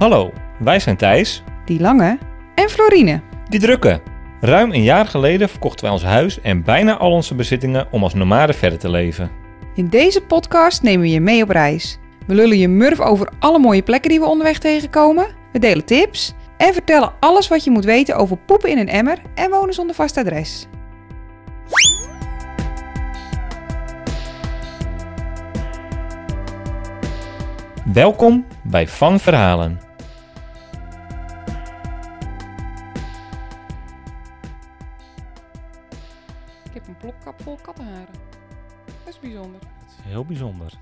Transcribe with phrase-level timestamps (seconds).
[0.00, 2.18] Hallo, wij zijn Thijs, Die Lange
[2.54, 3.20] en Florine.
[3.48, 4.00] die drukke.
[4.40, 8.14] Ruim een jaar geleden verkochten wij ons huis en bijna al onze bezittingen om als
[8.14, 9.30] nomaden verder te leven.
[9.74, 11.98] In deze podcast nemen we je mee op reis.
[12.26, 15.26] We lullen je murf over alle mooie plekken die we onderweg tegenkomen.
[15.52, 19.18] We delen tips en vertellen alles wat je moet weten over poepen in een emmer
[19.34, 20.66] en wonen zonder vast adres.
[27.92, 29.89] Welkom bij Van Verhalen.
[37.50, 38.14] Vol kattenharen.
[39.04, 39.60] Dat is bijzonder.
[39.60, 40.72] Het is heel bijzonder.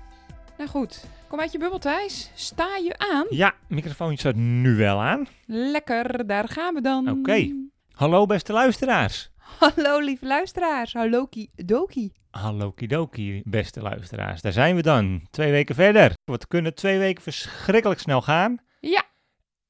[0.57, 2.31] Nou goed, kom uit je bubbel Thijs.
[2.35, 3.25] Sta je aan?
[3.29, 5.27] Ja, microfoontje staat nu wel aan.
[5.45, 7.09] Lekker, daar gaan we dan.
[7.09, 7.53] Oké.
[7.91, 9.29] Hallo beste luisteraars.
[9.59, 10.93] Hallo lieve luisteraars.
[10.93, 12.11] Hallo Doki.
[12.31, 14.41] Hallo kidoki, beste luisteraars.
[14.41, 16.13] Daar zijn we dan, twee weken verder.
[16.25, 18.57] Wat kunnen twee weken verschrikkelijk snel gaan.
[18.79, 19.03] Ja.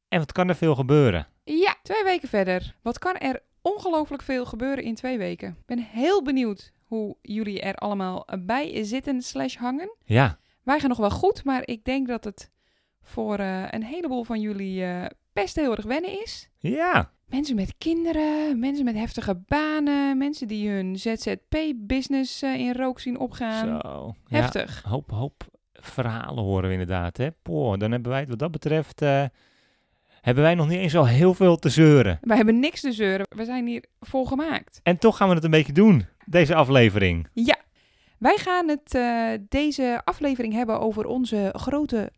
[0.08, 1.28] En wat kan er veel gebeuren?
[1.44, 2.76] Ja, twee weken verder.
[2.82, 5.50] Wat kan er ongelooflijk veel gebeuren in twee weken?
[5.50, 9.96] Ik ben heel benieuwd hoe jullie er allemaal bij zitten slash hangen.
[10.06, 12.52] Ja, Wij gaan nog wel goed, maar ik denk dat het
[13.02, 16.50] voor eh, een heleboel van jullie eh, best heel erg wennen is.
[16.58, 23.00] ja, Mensen met kinderen, mensen met heftige banen, mensen die hun ZZP-business eh, in rook
[23.00, 23.82] zien opgaan.
[23.82, 24.16] zo.
[24.26, 24.82] Ja, Heftig.
[24.84, 27.18] hoop, hoop verhalen horen we inderdaad.
[27.18, 27.32] Hè?
[27.32, 29.02] Poh, dan hebben wij het wat dat betreft...
[30.22, 32.18] hebben wij nog niet eens al heel veel te zeuren.
[32.22, 33.26] Wij hebben niks te zeuren.
[33.36, 34.80] We zijn hier voor gemaakt.
[34.84, 37.28] En toch gaan we het een beetje doen, deze aflevering.
[37.34, 37.58] Ja,
[38.18, 42.12] wij gaan het eh, deze aflevering hebben over onze grote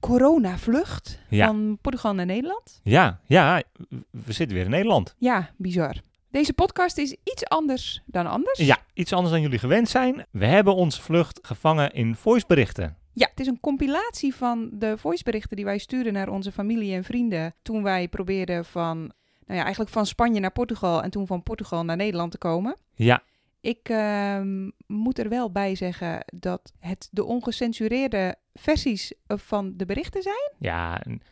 [0.00, 1.46] coronavlucht Ja.
[1.46, 2.80] van Portugal naar Nederland.
[2.82, 3.62] Ja, ja,
[4.10, 5.14] we zitten weer in Nederland.
[5.18, 5.94] Ja, bizar.
[6.30, 8.58] Deze podcast is iets anders dan anders.
[8.58, 10.26] Ja, iets anders dan jullie gewend zijn.
[10.30, 12.96] We hebben onze vlucht gevangen in voiceberichten.
[13.18, 17.04] Ja, het is een compilatie van de voiceberichten die wij stuurden naar onze familie en
[17.04, 18.98] vrienden toen wij probeerden van,
[19.44, 22.76] nou ja, eigenlijk van Spanje naar Portugal en toen van Portugal naar Nederland te komen.
[22.94, 23.22] Ja,
[23.60, 30.22] Ik ehm, moet er wel bij zeggen dat het de ongecensureerde versies van de berichten
[30.22, 30.52] zijn.
[30.58, 31.22] ja, en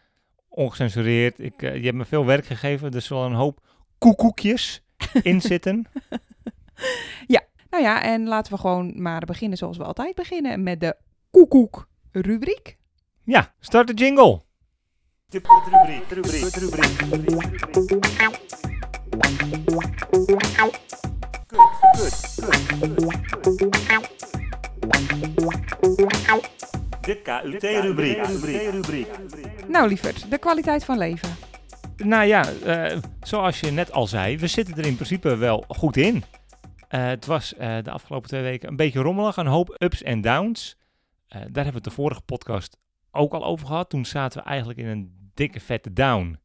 [0.49, 1.38] ongecensureerd.
[1.38, 3.61] Ik, eh, je hebt me veel werk gegeven, er zullen een hoop
[3.99, 4.82] koekoekjes
[5.22, 5.87] in zitten.
[7.77, 10.97] Nou ja, en laten we gewoon maar beginnen zoals we altijd beginnen met de
[11.31, 12.76] koekoek rubriek.
[13.25, 14.41] Ja, start de jingle.
[15.28, 15.41] De
[27.22, 29.06] KUT-rubriek.
[29.69, 31.28] Nou lieverd, de kwaliteit van leven.
[31.97, 35.97] Nou ja, eh, zoals je net al zei, we zitten er in principe wel goed
[35.97, 36.25] in.
[36.88, 40.20] Eh, het was eh, de afgelopen twee weken een beetje rommelig, een hoop ups en
[40.20, 40.76] downs.
[41.28, 42.76] Eh, daar hebben we het de vorige podcast
[43.10, 43.91] ook al over gehad.
[43.91, 46.38] Toen zaten we eigenlijk in een dikke vette down.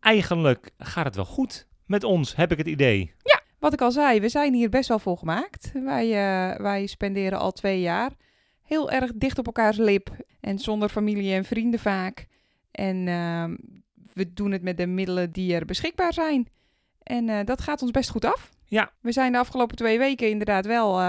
[0.00, 3.14] Eigenlijk gaat het wel goed met ons, heb ik het idee.
[3.58, 5.72] Wat ik al zei, we zijn hier best wel voor gemaakt.
[5.72, 8.12] Wij, eh, wij spenderen al twee jaar
[8.62, 10.10] heel erg dicht op elkaars lip
[10.40, 12.26] en zonder familie en vrienden vaak.
[12.70, 13.56] En ehm,
[14.12, 16.48] we doen het met de middelen die er beschikbaar zijn.
[17.02, 18.50] En eh, dat gaat ons best goed af.
[18.64, 18.92] Ja.
[19.00, 21.00] We zijn de afgelopen twee weken inderdaad wel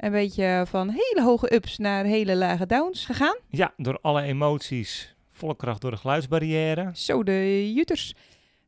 [0.00, 3.36] een beetje van hele hoge ups naar hele lage downs gegaan.
[3.48, 6.90] Ja, door alle emoties, volle kracht door de geluidsbarrière.
[6.92, 8.14] Zo, de juters.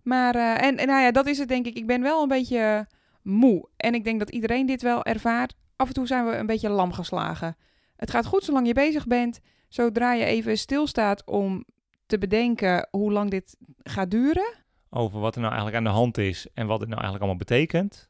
[0.03, 1.76] Maar, eh, en, en nou ja, dat is het denk ik.
[1.76, 2.87] Ik ben wel een beetje
[3.22, 3.69] moe.
[3.76, 5.54] En ik denk dat iedereen dit wel ervaart.
[5.76, 7.56] Af en toe zijn we een beetje lam geslagen.
[7.97, 9.41] Het gaat goed zolang je bezig bent.
[9.69, 11.64] Zodra je even stilstaat om
[12.06, 14.54] te bedenken hoe lang dit gaat duren.
[14.91, 17.47] Over wat er nou eigenlijk aan de hand is en wat het nou eigenlijk allemaal
[17.47, 18.09] betekent.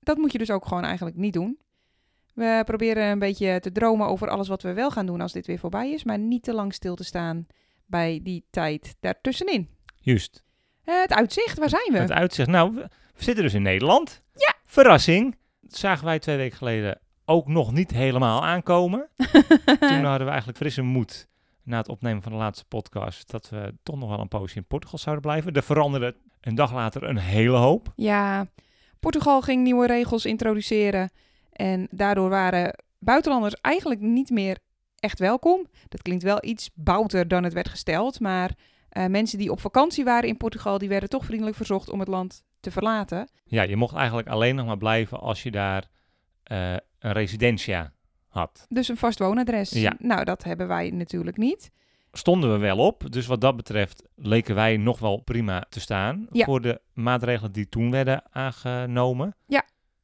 [0.00, 1.58] Dat moet je dus ook gewoon eigenlijk niet doen.
[2.32, 5.46] We proberen een beetje te dromen over alles wat we wel gaan doen als dit
[5.46, 6.04] weer voorbij is.
[6.04, 7.46] Maar niet te lang stil te staan
[7.86, 9.68] bij die tijd daartussenin.
[9.98, 10.42] Juist.
[10.82, 11.98] Het uitzicht, waar zijn we?
[11.98, 12.48] Het uitzicht.
[12.48, 14.22] Nou, we, we zitten dus in Nederland.
[14.34, 14.54] Ja.
[14.64, 15.36] Verrassing.
[15.60, 19.08] Dat zagen wij twee weken geleden ook nog niet helemaal aankomen.
[19.80, 21.28] Toen hadden we eigenlijk frisse moed
[21.62, 24.66] na het opnemen van de laatste podcast dat we toch nog wel een poosje in
[24.66, 25.52] Portugal zouden blijven.
[25.52, 27.92] Er veranderde een dag later een hele hoop.
[27.96, 28.46] Ja,
[29.00, 31.10] Portugal ging nieuwe regels introduceren.
[31.52, 34.58] En daardoor waren buitenlanders eigenlijk niet meer
[34.98, 35.66] echt welkom.
[35.88, 38.20] Dat klinkt wel iets bouter dan het werd gesteld.
[38.20, 38.50] Maar
[38.88, 42.08] eh, mensen die op vakantie waren in Portugal, die werden toch vriendelijk verzocht om het
[42.08, 43.28] land te verlaten.
[43.44, 45.88] Ja, je mocht eigenlijk alleen nog maar blijven als je daar
[46.42, 47.92] eh, een residentia
[48.28, 48.66] had.
[48.68, 49.70] Dus een vast woonadres.
[49.70, 49.94] Ja.
[49.98, 51.70] Nou, dat hebben wij natuurlijk niet.
[52.12, 56.26] Stonden we wel op, dus wat dat betreft leken wij nog wel prima te staan
[56.32, 56.44] Ja.
[56.44, 59.36] voor de maatregelen die toen werden aangenomen.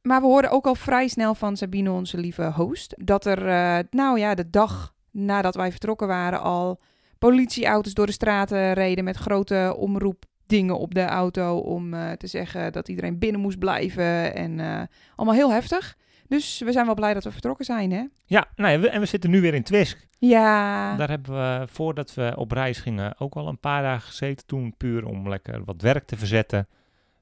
[0.01, 3.79] Maar we hoorden ook al vrij snel van Sabine, onze lieve host, dat er, eh,
[3.89, 6.79] nou ja, de dag nadat wij vertrokken waren al
[7.17, 12.71] politieauto's door de straten reden met grote omroepdingen op de auto om eh, te zeggen
[12.71, 14.81] dat iedereen binnen moest blijven en eh,
[15.15, 15.97] allemaal heel heftig.
[16.27, 18.03] Dus we zijn wel blij dat we vertrokken zijn, hè?
[18.25, 20.07] Ja, nou ja, we- en we zitten nu weer in Twisk.
[20.19, 24.45] Ja, Daar hebben we, voordat we op reis gingen, ook al een paar dagen gezeten.
[24.45, 26.67] Toen puur om lekker wat werk te verzetten.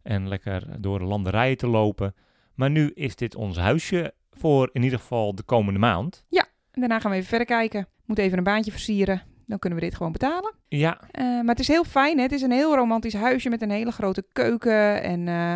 [0.04, 2.16] En lekker door de landerijen te lopen.
[2.58, 6.26] Maar nu is dit ons huisje voor in ieder geval de komende maand.
[6.72, 7.88] en daarna gaan we even verder kijken.
[8.06, 9.22] Moet even een baantje versieren.
[9.46, 10.54] Dan kunnen we dit gewoon betalen.
[10.68, 12.24] Ja, Eh, maar het is heel fijn, hè?
[12.24, 15.56] Het is een heel romantisch huisje met een hele grote keuken en eh,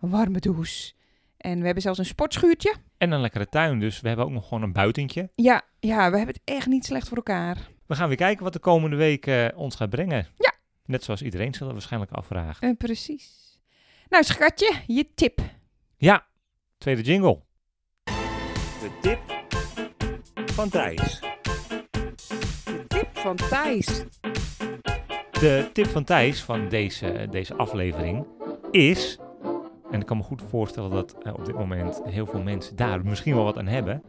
[0.00, 0.92] een warme douche.
[1.36, 2.74] En we hebben zelfs een sportschuurtje.
[2.98, 3.78] en een lekkere tuin.
[3.80, 5.30] Dus we hebben ook nog gewoon een buitentje.
[5.34, 7.56] Ja, ja, we hebben het echt niet slecht voor elkaar.
[7.86, 10.26] We gaan weer kijken wat de komende week eh, ons gaat brengen.
[10.36, 10.52] Ja.
[10.84, 12.68] Net zoals iedereen zal waarschijnlijk afvragen.
[12.68, 13.58] Eh, precies.
[14.08, 15.40] Nou, schatje, je tip.
[15.96, 16.26] Ja,
[16.78, 17.42] tweede jingle.
[18.04, 19.18] De tip
[20.52, 21.20] van Thijs.
[21.20, 24.04] De tip van Thijs.
[25.30, 28.26] De tip van Thijs van deze, deze aflevering
[28.70, 29.18] is,
[29.90, 33.04] en ik kan me goed voorstellen dat eh, op dit moment heel veel mensen daar
[33.04, 34.02] misschien wel wat aan hebben.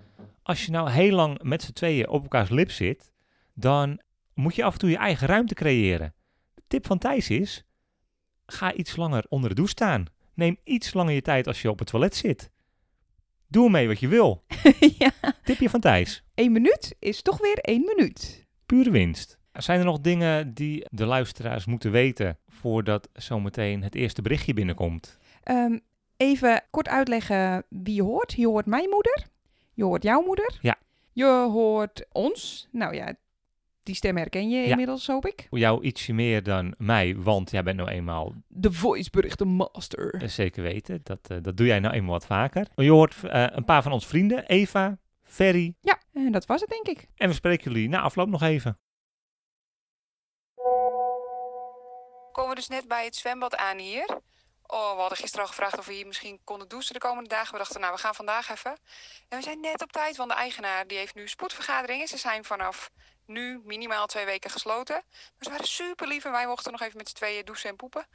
[0.43, 3.11] Als je nou heel lang met z'n tweeën op elkaars lip zit,
[3.53, 4.01] dan
[4.33, 6.13] moet je af en toe je eigen ruimte creëren.
[6.55, 7.63] De tip van Thijs is,
[8.45, 10.05] ga iets langer onder de douche staan.
[10.33, 12.51] Neem iets langer je tijd als je op het toilet zit.
[13.51, 14.43] Doe ermee wat je wil.
[14.97, 15.11] ja.
[15.43, 16.23] Tipje van Thijs.
[16.35, 18.47] Eén minuut is toch weer één minuut.
[18.65, 19.37] Pure winst.
[19.53, 25.17] Zijn er nog dingen die de luisteraars moeten weten voordat zometeen het eerste berichtje binnenkomt?
[25.43, 25.79] Ehm,
[26.17, 28.33] even kort uitleggen wie je hoort.
[28.33, 29.27] Je hoort mijn moeder.
[29.73, 30.57] Je hoort jouw moeder.
[30.61, 30.75] Ja.
[31.13, 32.67] Je hoort ons.
[32.71, 33.13] Nou ja,
[33.89, 34.69] die stem herken je Ja.
[34.69, 35.47] inmiddels, hoop ik.
[35.49, 40.13] Jou ietsje meer dan mij, want jij bent nou eenmaal De voiceberichten master.
[40.21, 40.99] eh, zeker weten.
[41.03, 42.67] Dat, eh, dat doe jij nou eenmaal wat vaker.
[42.75, 45.75] Je hoort eh, een paar van onze vrienden, Eva, Ferry.
[45.81, 47.07] Ja, en dat was het denk ik.
[47.15, 48.79] En we spreken jullie na afloop nog even.
[52.31, 54.19] komen we dus net bij het zwembad aan hier.
[54.65, 57.51] Oh, we hadden gisteren al gevraagd of we hier misschien konden douchen de komende dagen.
[57.51, 58.77] We dachten, nou, we gaan vandaag even.
[59.29, 62.07] En we zijn net op tijd, want de eigenaar die heeft nu spoedvergaderingen.
[62.07, 62.91] Ze zijn vanaf
[63.29, 65.03] nu minimaal twee weken gesloten.
[65.05, 67.75] Maar ze waren super lief en wij mochten nog even met z'n tweeën douchen en
[67.75, 68.07] poepen.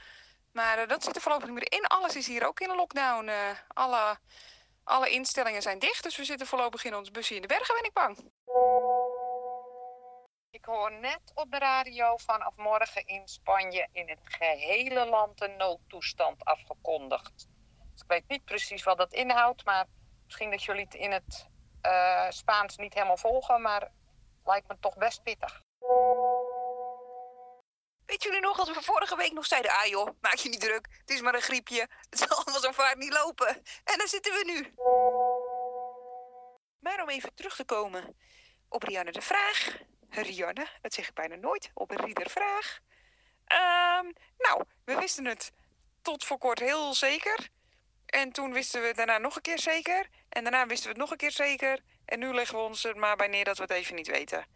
[0.53, 1.87] Maar eh, dat zit er voorlopig niet meer in.
[1.87, 3.29] Alles is hier ook in een lockdown.
[3.29, 4.19] Eh, alle,
[4.85, 7.85] alle instellingen zijn dicht, dus we zitten voorlopig in ons busje in de bergen, ben
[7.85, 8.33] ik bang.
[10.51, 15.57] Ik hoor net op de radio vanaf morgen in Spanje in het gehele land een
[15.57, 17.49] noodtoestand afgekondigd.
[17.93, 19.87] Dus ik weet niet precies wat dat inhoudt, maar
[20.25, 21.49] misschien dat jullie het in het
[21.81, 23.91] eh, Spaans niet helemaal volgen, maar
[24.45, 25.63] lijkt me toch best pittig.
[28.07, 29.71] Weet jullie nog dat we vorige week nog zeiden...
[29.71, 31.89] ah joh, maak je niet druk, het is maar een griepje.
[32.11, 33.49] Het zal allemaal zo vaart niet lopen.
[33.85, 34.75] En daar zitten we nu.
[36.79, 38.17] Maar om even terug te komen
[38.69, 39.77] op Rianne de Vraag.
[40.11, 42.79] Rianne, dat zeg ik bijna nooit, op Rieder Vraag.
[43.45, 45.53] Ehm, nou, we wisten het
[46.03, 47.49] tot voor kort heel zeker.
[48.07, 50.09] En toen wisten we daarna nog een keer zeker.
[50.29, 51.81] En daarna wisten we het nog een keer zeker.
[52.05, 54.47] En nu leggen we ons er maar bij neer dat we het even niet weten.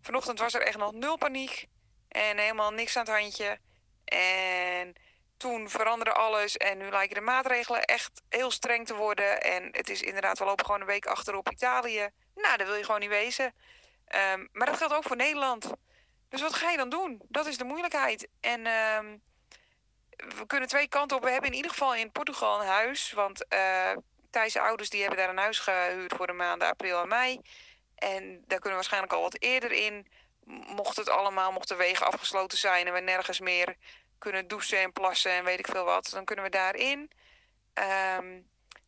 [0.00, 1.66] Vanochtend was er echt nog nul paniek.
[2.08, 3.58] En helemaal niks aan het handje.
[4.04, 4.94] En
[5.36, 6.56] toen veranderde alles.
[6.56, 9.42] En nu lijken de maatregelen echt heel streng te worden.
[9.42, 12.08] En het is inderdaad, we lopen gewoon een week achter op Italië.
[12.34, 13.54] Nou, dat wil je gewoon niet wezen.
[14.06, 15.72] Ehm, maar dat geldt ook voor Nederland.
[16.28, 17.20] Dus wat ga je dan doen?
[17.28, 18.28] Dat is de moeilijkheid.
[18.40, 19.16] En ehm,
[20.16, 21.22] we kunnen twee kanten op.
[21.22, 23.12] We hebben in ieder geval in Portugal een huis.
[23.12, 23.92] Want eh
[24.36, 27.40] Thijs' ouders die hebben daar een huis gehuurd voor de maanden april en mei.
[27.94, 30.06] En daar kunnen we waarschijnlijk al wat eerder in.
[30.66, 33.76] Mocht het allemaal, mocht de wegen afgesloten zijn en we nergens meer
[34.18, 37.10] kunnen douchen en plassen en weet ik veel wat, dan kunnen we daarin.
[37.74, 38.40] Ehm,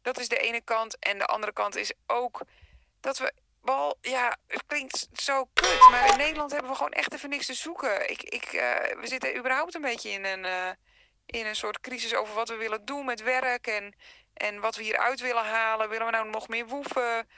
[0.03, 0.99] dat is de ene kant.
[0.99, 2.41] En de andere kant is ook
[3.01, 3.33] dat we.
[3.63, 7.47] Wel, ja, het klinkt zo kut, maar in Nederland hebben we gewoon echt even niks
[7.47, 8.11] te zoeken.
[8.11, 10.71] Ik, ik, eh, we zitten überhaupt een beetje in een, eh,
[11.27, 13.95] in een soort crisis over wat we willen doen met werk en,
[14.39, 15.89] en wat we hieruit willen halen.
[15.89, 17.29] Willen we nou nog meer woeven?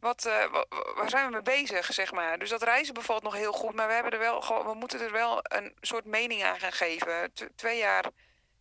[0.00, 2.38] Wat, eh, wa- wa- waar zijn we mee bezig, zeg maar?
[2.38, 5.12] Dus dat reizen bevalt nog heel goed, maar we, hebben er wel, we moeten er
[5.12, 7.32] wel een soort mening aan gaan geven.
[7.56, 8.04] Twee jaar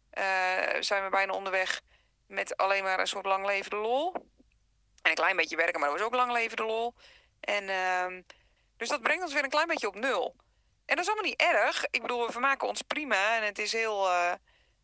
[0.09, 1.81] eh, zijn we bijna onderweg
[2.27, 4.13] met alleen maar een soort lang leven de lol.
[5.01, 6.93] En een klein beetje werken, maar dat was ook lang leven de lol.
[7.39, 8.21] En, ehm,
[8.77, 10.35] dus dat brengt ons weer een klein beetje op nul.
[10.85, 11.85] En dat is allemaal niet erg.
[11.91, 14.33] Ik bedoel, we vermaken ons prima en het is heel, eh,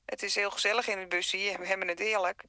[0.05, 1.55] het is heel gezellig in het busje.
[1.59, 2.43] We hebben het heerlijk.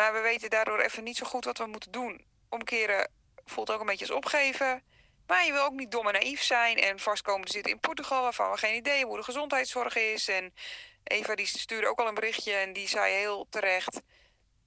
[0.00, 2.24] Maar we weten daardoor even niet zo goed wat we moeten doen.
[2.48, 3.10] Omkeren
[3.44, 4.82] voelt ook een beetje als opgeven.
[5.26, 8.22] Maar je wil ook niet dom en naïef zijn en vastkomen te zitten in Portugal...
[8.22, 10.28] waarvan we geen idee hebben hoe de gezondheidszorg is.
[10.28, 10.54] En
[11.04, 14.00] Eva die stuurde ook al een berichtje en die zei heel terecht...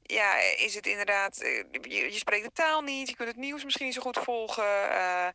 [0.02, 1.38] Ja, is het inderdaad...
[1.38, 4.92] eh, Je, spreekt de taal niet, je kunt het nieuws misschien niet zo goed volgen.
[4.92, 5.28] eh,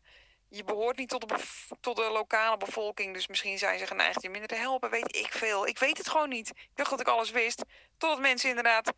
[0.48, 1.36] je behoort niet tot de,
[1.80, 3.14] tot de lokale bevolking.
[3.14, 4.90] Dus misschien zijn ze geneigd je minder te helpen.
[4.90, 5.66] Weet ik veel.
[5.66, 6.48] Ik weet het gewoon niet.
[6.48, 7.64] Ik dacht dat ik alles wist.
[7.96, 8.92] Totdat mensen inderdaad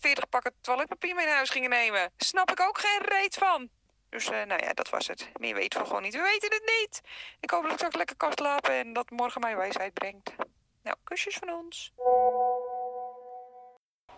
[0.00, 2.12] 40 pakken toiletpapier mee naar huis gingen nemen.
[2.16, 3.70] Snap ik ook geen reet van.
[4.08, 5.28] Dus eh, nou ja, dat was het.
[5.38, 6.14] Meer weten we gewoon niet.
[6.14, 7.00] We weten het niet.
[7.40, 10.30] Ik hoop dat ik straks lekker kan slapen en dat morgen mijn wijsheid brengt.
[10.82, 11.92] Nou, kusjes van ons.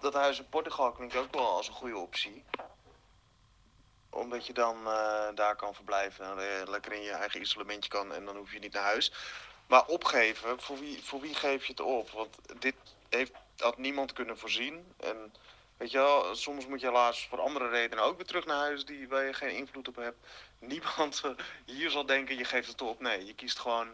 [0.00, 2.45] Dat huis in Portugal klinkt ook wel als een goede optie.
[4.11, 8.12] Omdat je dan eh, daar kan verblijven en eh, lekker in je eigen isolementje kan
[8.12, 9.12] en dan hoef je niet naar huis.
[9.67, 12.11] Maar opgeven, voor wie, voor wie geef je het op?
[12.11, 12.75] Want dit
[13.09, 14.93] heeft, had niemand kunnen voorzien.
[14.97, 15.33] En
[15.77, 18.85] weet je wel, soms moet je helaas voor andere redenen ook weer terug naar huis
[18.85, 20.27] die, waar je geen invloed op hebt.
[20.59, 21.31] Niemand eh,
[21.65, 23.00] hier zal denken, je geeft het op.
[23.00, 23.88] Nee, je kiest gewoon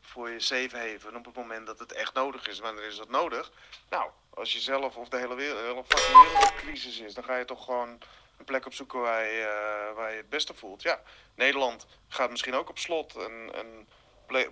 [0.00, 2.58] voor je safe haven op het moment dat het echt nodig is.
[2.58, 3.52] Wanneer is dat nodig?
[3.90, 7.64] Nou, als je zelf of de hele wereld, in crisis is, dan ga je toch
[7.64, 7.98] gewoon
[8.38, 10.82] een plek opzoeken waar je, eh, waar je het beste voelt.
[10.82, 11.02] Ja,
[11.34, 13.88] Nederland gaat misschien ook op slot en, en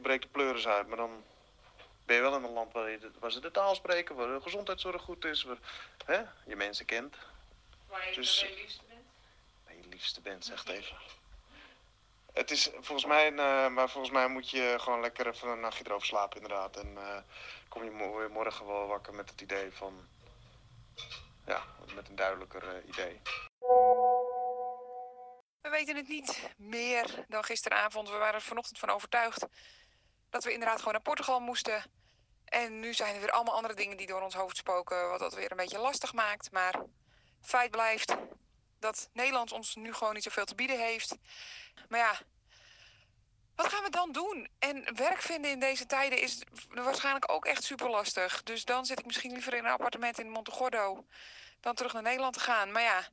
[0.02, 1.24] breekt de pleuris uit, maar dan
[2.12, 4.40] ben je wel in een land waar, je waar ze de taal spreken, waar de
[4.40, 5.58] gezondheidszorg goed is, waar
[6.04, 7.16] hè, je mensen kent.
[7.88, 9.04] Waar je Dus- dan liefste bent?
[9.64, 10.96] Waar je liefste bent, zegt even.
[12.32, 15.60] Het is volgens mij, een, eh, maar volgens mij moet je gewoon lekker even een
[15.60, 16.76] nachtje erover slapen inderdaad.
[16.76, 17.18] En eh,
[17.68, 20.08] kom je mo- morgen wel wakker met het idee van,
[21.46, 21.62] ja,
[21.94, 23.20] met een duidelijker eh, idee.
[25.60, 28.10] We weten het niet meer dan gisteravond.
[28.10, 29.46] We waren er vanochtend van overtuigd
[30.30, 32.00] dat we inderdaad gewoon naar Portugal moesten.
[32.52, 35.34] En nu zijn er weer allemaal andere dingen die door ons hoofd spoken, wat dat
[35.34, 36.50] weer een beetje lastig maakt.
[36.50, 36.82] Maar
[37.40, 38.14] feit blijft
[38.78, 41.16] dat Nederland ons nu gewoon niet zoveel te bieden heeft.
[41.88, 42.18] Maar ja,
[43.56, 44.48] wat gaan we dan doen?
[44.58, 48.42] En werk vinden in deze tijden is waarschijnlijk ook echt super lastig.
[48.42, 51.06] Dus dan zit ik misschien liever in een appartement in Montegordo
[51.60, 52.72] dan terug naar Nederland te gaan.
[52.72, 53.08] Maar ja,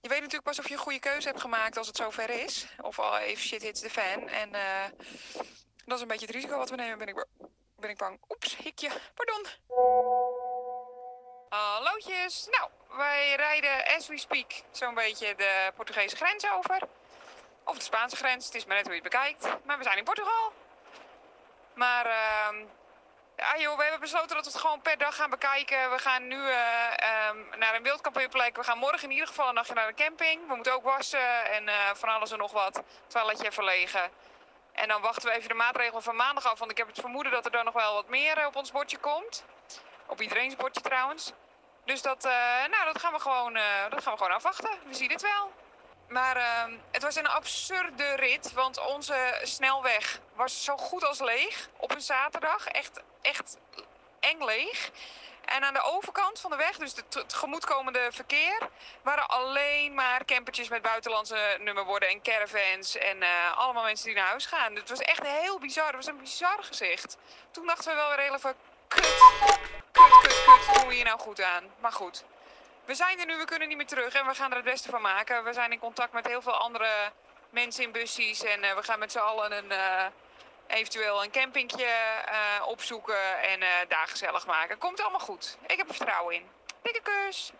[0.00, 2.66] je weet natuurlijk pas of je een goede keuze hebt gemaakt als het zover is.
[2.80, 4.28] Of al even shit hits the fan.
[4.28, 4.84] En eh,
[5.84, 7.26] dat is een beetje het risico wat we nemen, ben ik,
[7.80, 8.20] ben ik bang.
[8.28, 9.46] Oeps, hikje, pardon.
[11.48, 12.48] Hallootjes.
[12.50, 16.78] Nou, wij rijden as we speak zo'n beetje de Portugese grens over.
[17.64, 19.64] Of de Spaanse grens, het is maar net hoe je het bekijkt.
[19.64, 20.52] Maar we zijn in Portugal.
[21.74, 22.56] Maar ehm,
[23.36, 25.90] ja joh, we hebben besloten dat we het gewoon per dag gaan bekijken.
[25.90, 28.56] We gaan nu eh, ehm, naar een wildkampeerplek.
[28.56, 30.48] We gaan morgen in ieder geval een nachtje naar de camping.
[30.48, 32.82] We moeten ook wassen en eh, van alles en nog wat.
[33.06, 34.10] Toiletje verlegen.
[34.80, 36.58] En dan wachten we even de maatregelen van maandag af.
[36.58, 38.72] Want ik heb het vermoeden dat er dan nog wel wat meer eh, op ons
[38.72, 39.44] bordje komt.
[40.06, 41.32] Op iedereen's bordje trouwens.
[41.84, 42.32] Dus dat, eh,
[42.70, 44.70] nou, dat, gaan we gewoon, eh, dat gaan we gewoon afwachten.
[44.86, 45.52] We zien het wel.
[46.08, 51.68] Maar ehm, het was een absurde rit, want onze snelweg was zo goed als leeg
[51.76, 52.66] op een zaterdag.
[52.66, 53.56] Echt, echt
[54.20, 54.90] eng leeg.
[55.56, 58.68] En aan de overkant van de weg, dus het tegemoetkomende verkeer,
[59.02, 62.96] waren alleen maar campertjes met buitenlandse nummerborden en caravans.
[62.96, 64.74] En eh, allemaal mensen die naar huis gaan.
[64.74, 65.86] Het was echt heel bizar.
[65.86, 67.16] Het was een bizar gezicht.
[67.50, 68.54] Toen dachten we wel weer even,
[68.88, 69.02] kut,
[69.92, 71.64] kut, kut, kut, doen we hier nou goed aan?
[71.80, 72.24] Maar goed,
[72.84, 74.90] we zijn er nu, we kunnen niet meer terug en we gaan er het beste
[74.90, 75.44] van maken.
[75.44, 77.12] We zijn in contact met heel veel andere
[77.50, 80.06] mensen in bussies en eh, we gaan met z'n allen een, eh,
[80.70, 84.78] eventueel een campingje eh, opzoeken en eh, daar gezellig maken.
[84.78, 85.58] Komt allemaal goed.
[85.66, 86.50] Ik heb er vertrouwen in.
[86.82, 87.52] Dikke kus.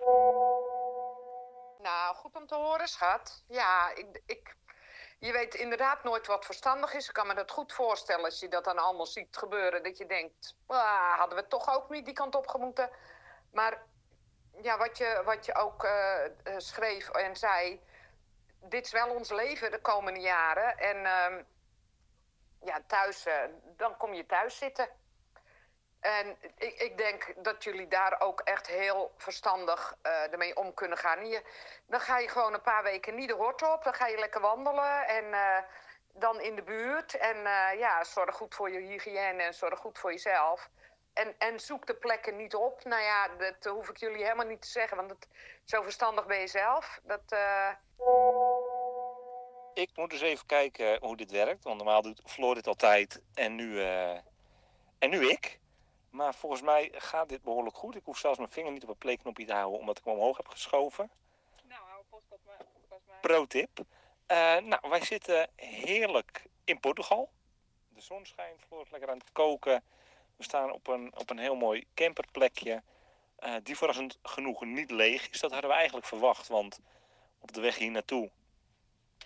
[1.79, 3.43] Nou, goed om te horen, schat.
[3.49, 4.55] Ja, ik, ik,
[5.19, 7.09] je weet inderdaad nooit wat verstandig is.
[7.09, 9.83] Ik kan me dat goed voorstellen als je dat dan allemaal ziet gebeuren.
[9.83, 12.91] Dat je denkt, "Ah, hadden we toch ook niet die kant op gemoeten.
[13.53, 13.83] Maar
[14.63, 17.81] ja, wat je, wat je ook eh, schreef en zei...
[18.63, 20.79] Dit is wel ons leven de komende jaren.
[20.79, 21.43] En ehm,
[22.65, 23.43] ja, thuis, eh,
[23.77, 24.89] dan kom je thuis zitten.
[26.01, 31.27] En ik, ik denk dat jullie daar ook echt heel verstandig ermee om kunnen gaan.
[31.27, 31.43] Je,
[31.87, 33.85] dan ga je gewoon een paar weken niet de hort op.
[33.85, 35.59] Dan ga je lekker wandelen en eh,
[36.13, 37.15] dan in de buurt.
[37.17, 37.37] En
[37.79, 40.69] ja, zorg goed voor je hygiëne en zorg goed voor jezelf.
[41.13, 42.85] En, en zoek de plekken niet op.
[42.85, 45.29] Nou ja, dat hoef ik jullie helemaal niet te zeggen, want het,
[45.65, 47.01] zo verstandig ben je zelf.
[47.03, 47.33] Dat,
[49.75, 51.65] Ik moet dus even kijken hoe dit werkt.
[51.65, 54.19] Want normaal doet Floor dit altijd en nu, eh,
[54.99, 55.61] en nu ik.
[56.11, 57.95] Maar volgens mij gaat dit behoorlijk goed.
[57.97, 60.37] Ik hoef zelfs mijn vinger niet op een playknopje te houden omdat ik hem omhoog
[60.37, 61.11] heb geschoven.
[61.69, 63.21] Nou, hou podcast maar.
[63.21, 63.85] Pro tip.
[64.27, 67.31] Eh, nou, wij zitten heerlijk in Portugal.
[67.89, 69.85] De zon schijnt, Floor is lekker aan het koken.
[70.37, 72.83] We staan op een, op een heel mooi camperplekje.
[73.37, 75.41] eh, die verrassend genoeg niet leeg is.
[75.41, 76.49] Dat hadden we eigenlijk verwacht.
[76.49, 76.81] Want
[77.41, 78.31] op de weg hier naartoe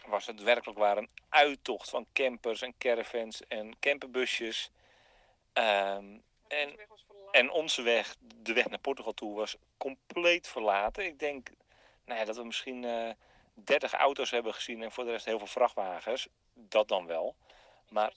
[0.07, 4.71] was het werkelijk waar een uittocht van campers en caravans en camperbusjes.
[5.53, 6.77] Ehm, en,
[7.31, 11.05] en onze weg, de weg naar Portugal toe, was compleet verlaten.
[11.05, 11.51] Ik denk
[12.05, 13.11] nou ja, dat we misschien eh
[13.55, 16.29] 30 auto's hebben gezien en voor de rest heel veel vrachtwagens.
[16.55, 17.35] dat dan wel.
[17.89, 18.13] Maar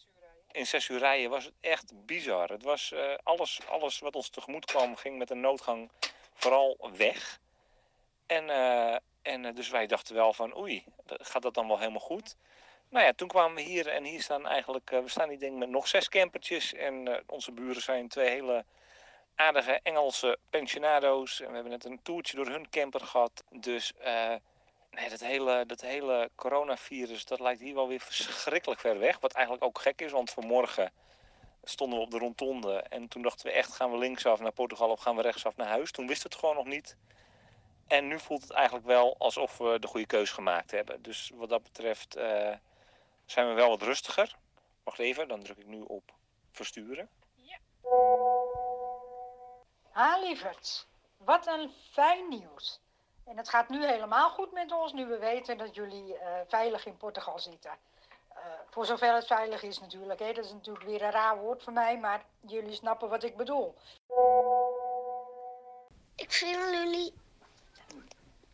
[0.52, 2.50] in zes uur rijden was het echt bizar.
[2.50, 5.92] Het was eh, alles, alles wat ons tegemoet kwam, ging met een noodgang
[6.34, 7.40] vooral weg.
[8.26, 8.96] En, eh,
[9.28, 12.36] en eh, dus wij dachten wel van oei, gaat dat dan wel helemaal goed?
[12.90, 15.70] Nou ja, toen kwamen we hier en hier staan eigenlijk, we staan hier denk met
[15.70, 16.74] nog zes campertjes.
[16.74, 18.66] En onze buren zijn twee hele
[19.36, 21.42] aardige Engelse pensionado's.
[21.42, 23.44] En we hebben net een toertje door hun camper gehad.
[23.50, 23.94] Dus
[24.98, 29.20] Nee, dat hele, dat hele coronavirus, dat lijkt hier wel weer verschrikkelijk ver weg.
[29.20, 30.92] Wat eigenlijk ook gek is, want vanmorgen
[31.64, 32.82] stonden we op de rondonde.
[32.90, 35.68] En toen dachten we echt, gaan we linksaf naar Portugal of gaan we rechtsaf naar
[35.68, 35.92] huis?
[35.92, 36.98] Toen wisten we het gewoon nog niet.
[37.88, 41.02] En nu voelt het eigenlijk wel alsof we de goede keus gemaakt hebben.
[41.02, 42.54] Dus wat dat betreft uh,
[43.26, 44.36] zijn we wel wat rustiger.
[44.84, 46.12] Wacht even, dan druk ik nu op
[46.52, 47.10] versturen.
[47.34, 47.58] Ja.
[49.92, 50.88] Ha, lieverd.
[51.18, 52.80] Wat een fijn nieuws.
[53.26, 56.86] En het gaat nu helemaal goed met ons, nu we weten dat jullie uh, veilig
[56.86, 57.72] in Portugal zitten.
[58.38, 60.20] Uh, voor zover het veilig is natuurlijk.
[60.20, 60.34] Hè.
[60.34, 63.76] Dat is natuurlijk weer een raar woord voor mij, maar jullie snappen wat ik bedoel.
[66.16, 67.14] Ik vind jullie,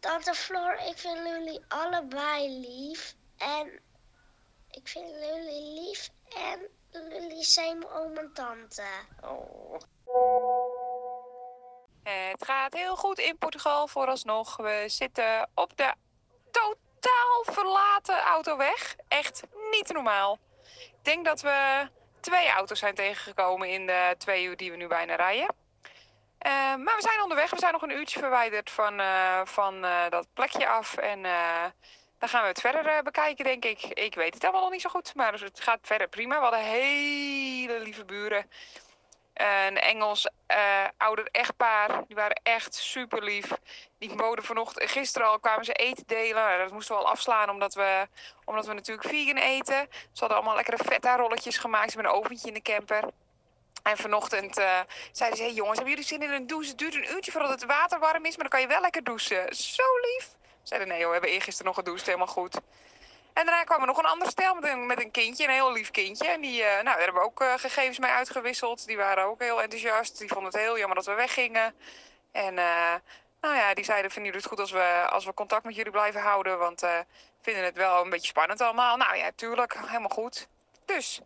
[0.04, 3.16] Tante Floor, ik vind jullie allebei lief.
[3.38, 3.82] En
[4.72, 8.84] ik vind jullie lief en jullie zijn mijn oom en tante.
[9.22, 9.80] Oh.
[12.04, 14.58] Het gaat heel goed in Portugal vooralsnog.
[14.58, 15.94] We zitten op de
[16.52, 18.96] totaal verlaten autoweg.
[19.08, 20.40] Echt niet normaal.
[20.64, 24.88] Ik denk dat we twee auto's zijn tegengekomen in de twee uur die we nu
[24.88, 25.63] bijna rijden.
[26.46, 27.50] Uh, maar we zijn onderweg.
[27.50, 30.98] We zijn nog een uurtje verwijderd van, uh, van uh, dat plekje af.
[30.98, 31.22] En
[32.20, 33.84] dan gaan we het verder bekijken, denk ik.
[33.84, 35.16] Ik weet het allemaal nog niet zo goed.
[35.16, 36.36] Maar het gaat verder prima.
[36.36, 38.50] We hadden hele lieve buren
[39.34, 40.30] een Engels
[40.98, 42.04] ouder echtpaar.
[42.08, 43.52] Die waren echt super lief.
[43.98, 46.44] Die boden vanochtend, gisteren al kwamen ze eten delen.
[46.44, 48.08] Nou, dat moesten we al afslaan omdat we,
[48.46, 49.88] omdat we natuurlijk vegan eten.
[49.92, 53.04] Ze hadden allemaal lekkere feta rolletjes gemaakt met een oventje in de camper.
[53.84, 54.80] En vanochtend uh,
[55.12, 56.70] zeiden ze: hey jongens, hebben jullie zin in een douche?
[56.70, 59.04] Het duurt een uurtje voordat het water warm is, maar dan kan je wel lekker
[59.04, 59.56] douchen.
[59.56, 60.30] Zo lief.
[60.64, 62.56] Zeiden: Nee, hoor, we hebben eergisteren nog gedoucht, helemaal goed.
[63.34, 65.72] En daarna kwam er nog een ander stel met een, met een kindje, een heel
[65.72, 66.28] lief kindje.
[66.28, 68.86] En die, uh, nou, daar hebben we ook uh, gegevens mee uitgewisseld.
[68.88, 70.20] Die waren ook heel enthousiast.
[70.20, 71.76] Die vonden het heel jammer dat we weggingen.
[72.32, 72.54] En
[73.42, 75.92] nou ja, die zeiden, vinden jullie het goed als we, als we contact met jullie
[75.92, 76.60] blijven houden?
[76.60, 77.06] Want we
[77.42, 78.98] vinden het wel een beetje spannend allemaal.
[78.98, 80.48] Nou ja, tuurlijk, helemaal goed.
[80.86, 81.22] Dus,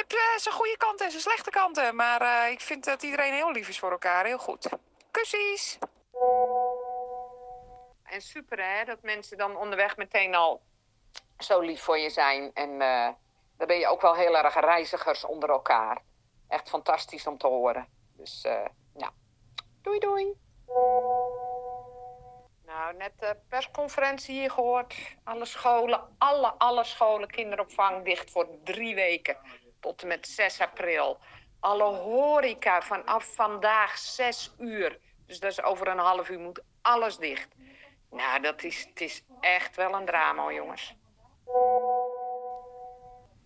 [0.00, 1.96] het heeft zijn goede kanten en zijn slechte kanten.
[1.96, 4.24] Maar ik vind dat iedereen heel lief is voor elkaar.
[4.24, 4.68] Heel goed.
[5.10, 5.78] Kussies!
[8.02, 10.62] En super hè, dat mensen dan onderweg meteen al
[11.38, 12.50] zo lief voor je zijn.
[12.54, 13.08] En uh,
[13.56, 16.02] dan ben je ook wel heel erg reizigers onder elkaar.
[16.48, 17.88] Echt fantastisch om te horen.
[18.16, 18.66] Dus uh,
[19.82, 20.34] doei doei.
[22.64, 24.94] Nou, net de persconferentie hier gehoord.
[25.24, 29.36] Alle scholen, alle, alle scholen, kinderopvang dicht voor drie weken.
[29.80, 31.18] Tot en met 6 april.
[31.60, 34.98] Alle horeca vanaf vandaag 6 uur.
[35.26, 37.48] Dus dat is over een half uur moet alles dicht.
[38.10, 40.94] Nou, dat is, het is echt wel een drama, jongens.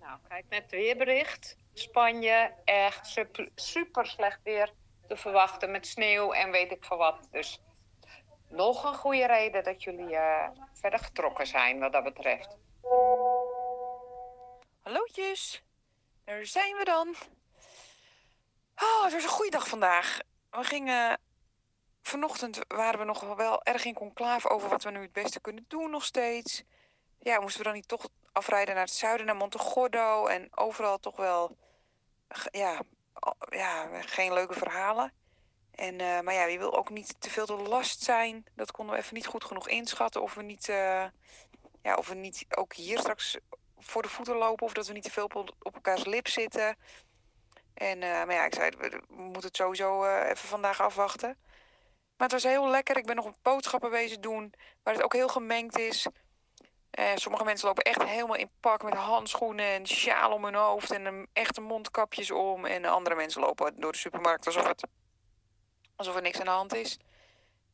[0.01, 1.57] Nou, kijk net het weerbericht.
[1.73, 4.73] Spanje, echt super, super slecht weer
[5.09, 7.29] te verwachten met sneeuw en weet ik veel wat.
[7.31, 7.63] Dus
[8.49, 12.57] nog een goede reden dat jullie uh, verder getrokken zijn wat dat betreft.
[14.83, 15.65] Hallootjes,
[16.31, 17.15] daar zijn we dan.
[18.77, 20.19] Oh, het was een goede dag vandaag.
[20.51, 21.19] We gingen.
[22.03, 25.65] Vanochtend waren we nog wel erg in conclave over wat we nu het beste kunnen
[25.69, 26.65] doen, nog steeds
[27.19, 30.27] ja, moesten we dan niet toch afrijden naar het zuiden, naar Montegordo.
[30.27, 31.57] En overal toch wel,
[32.51, 32.81] ja,
[33.51, 35.13] ja geen leuke verhalen.
[35.71, 38.45] En, uh, maar ja, je wil ook niet te veel de last zijn.
[38.55, 40.23] Dat konden we even niet goed genoeg inschatten.
[40.23, 41.05] Of we niet, uh,
[41.83, 43.39] ja, of we niet ook hier straks
[43.81, 44.67] voor de voeten lopen.
[44.67, 46.77] Of dat we niet te veel op, elkaars lip zitten.
[47.75, 51.39] En, uh, maar ja, ik zei, we moeten het sowieso even vandaag afwachten.
[52.17, 52.97] Maar het was heel lekker.
[52.97, 54.53] Ik ben nog boodschappen bezig doen.
[54.83, 56.07] Waar het ook heel gemengd is.
[56.99, 60.91] Uh, sommige mensen lopen echt helemaal in pak met handschoenen en sjaal om hun hoofd
[60.91, 62.65] en een echte mondkapjes om.
[62.65, 64.87] En andere mensen lopen door de supermarkt alsof, het,
[65.97, 66.99] alsof er niks aan de hand is.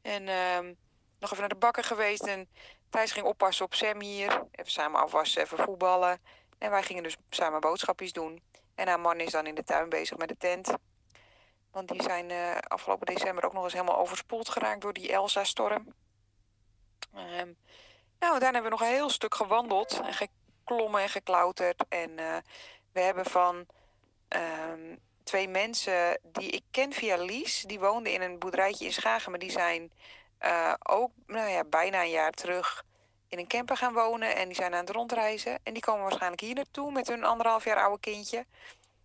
[0.02, 0.74] En uh,
[1.18, 2.48] nog even naar de bakker geweest en
[2.90, 4.42] Thijs ging oppassen op Sam hier.
[4.50, 6.20] Even samen afwassen, even voetballen.
[6.58, 8.42] En wij gingen dus samen boodschapjes doen.
[8.74, 10.72] En haar man is dan in de tuin bezig met de tent.
[11.70, 15.94] Want die zijn uh, afgelopen december ook nog eens helemaal overspoeld geraakt door die Elsa-storm.
[17.14, 17.52] Ehm,
[18.18, 21.84] nou, daarna hebben we nog een heel stuk gewandeld en geklommen en geklauterd.
[21.88, 22.36] En uh,
[22.92, 23.66] we hebben van
[24.28, 29.30] um, twee mensen die ik ken via Lies, die woonden in een boerderijtje in Schagen,
[29.30, 29.92] maar die zijn
[30.44, 32.84] uh, ook nou ja, bijna een jaar terug
[33.28, 35.58] in een camper gaan wonen en die zijn aan het rondreizen.
[35.62, 38.46] En die komen waarschijnlijk hier naartoe met hun anderhalf jaar oude kindje.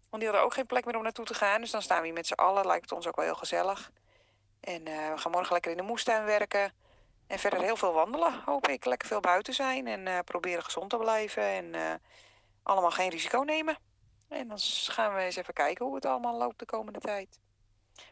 [0.10, 1.62] Want die hadden ook geen plek meer om naartoe te gaan.
[1.62, 2.66] Dus dan staan we hier met z'n allen.
[2.66, 3.92] Lijkt het ons ook wel heel gezellig.
[4.60, 6.74] En eh, we gaan morgen lekker in de moestuin werken.
[7.28, 8.86] En verder heel veel wandelen, hoop ik.
[8.86, 11.44] Lekker veel buiten zijn en eh, proberen gezond te blijven.
[11.44, 11.94] En eh,
[12.64, 13.78] allemaal geen risico nemen.
[14.28, 17.40] En dan gaan we eens even kijken hoe het allemaal loopt de komende tijd.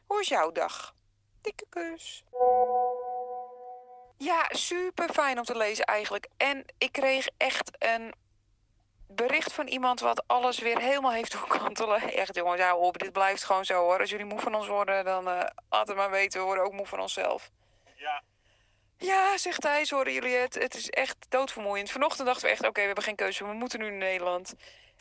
[0.06, 0.96] Hoe is jouw dag?
[1.42, 2.24] Dikke kus.
[4.22, 6.28] Ja, super fijn om te lezen eigenlijk.
[6.38, 8.14] En ik kreeg echt een
[9.08, 12.02] bericht van iemand wat alles weer helemaal heeft doen kantelen.
[12.24, 12.98] Echt jongens, hou op.
[12.98, 14.00] Dit blijft gewoon zo hoor.
[14.00, 16.40] Als jullie moe van ons worden, dan eh laat het maar weten.
[16.40, 17.50] We worden ook moe van onszelf.
[17.96, 18.24] Ja.
[18.98, 20.54] Ja, zegt hij, horen jullie het?
[20.54, 21.92] Het is echt doodvermoeiend.
[21.92, 23.46] Vanochtend dachten we echt, oké, we hebben geen keuze.
[23.46, 24.54] We moeten nu naar Nederland.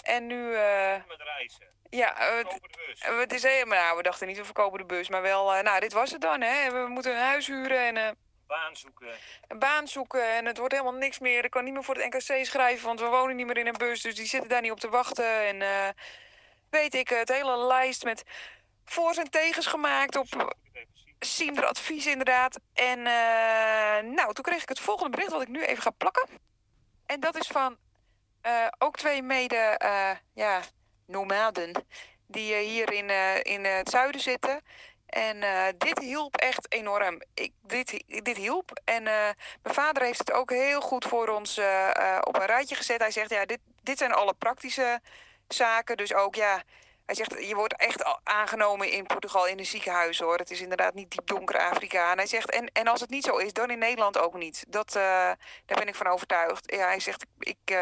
[0.02, 1.66] En nu, eh, Met reizen.
[1.90, 5.09] ja, eh, het, is helemaal, nou, we dachten niet, we verkopen de bus.
[5.09, 6.70] Maar wel, nou, dit was het dan, hè.
[6.70, 8.16] We moeten een huis huren en
[8.48, 9.08] Baan zoeken.
[9.48, 10.34] een baan zoeken.
[10.34, 11.44] En het wordt helemaal niks meer.
[11.44, 13.76] Ik kan niet meer voor het NKC schrijven, want we wonen niet meer in een
[13.78, 14.02] bus.
[14.02, 15.46] Dus die zitten daar niet op te wachten.
[15.46, 15.88] En eh,
[16.70, 18.22] weet ik, het hele lijst met
[18.84, 20.56] voor's en tegens gemaakt op
[21.18, 22.61] Siemder advies inderdaad.
[22.74, 26.28] En eh, nou, toen kreeg ik het volgende bericht wat ik nu even ga plakken.
[27.06, 27.76] En dat is van
[28.40, 29.80] eh, ook twee mede,
[30.34, 30.61] ja,
[31.06, 31.87] nomaden.
[32.26, 33.11] Die hier in,
[33.44, 34.62] in het zuiden zitten.
[35.09, 37.23] En eh, dit hielp echt enorm.
[37.35, 38.81] Ik, dit, dit hielp.
[38.85, 39.29] En eh,
[39.62, 43.01] mijn vader heeft het ook heel goed voor ons eh, op een rijtje gezet.
[43.01, 45.01] Hij zegt, ja, dit, dit zijn alle praktische
[45.49, 45.97] zaken.
[45.97, 46.62] Dus ook, ja,
[47.07, 50.38] hij zegt, je wordt echt aangenomen in Portugal in een ziekenhuis hoor.
[50.38, 52.11] Het is inderdaad niet diep donker Afrika.
[52.11, 54.64] En hij zegt, en, en als het niet zo is, dan in Nederland ook niet.
[54.68, 56.73] Dat, daar ben ik van overtuigd.
[56.73, 57.77] Ja, hij zegt, ik,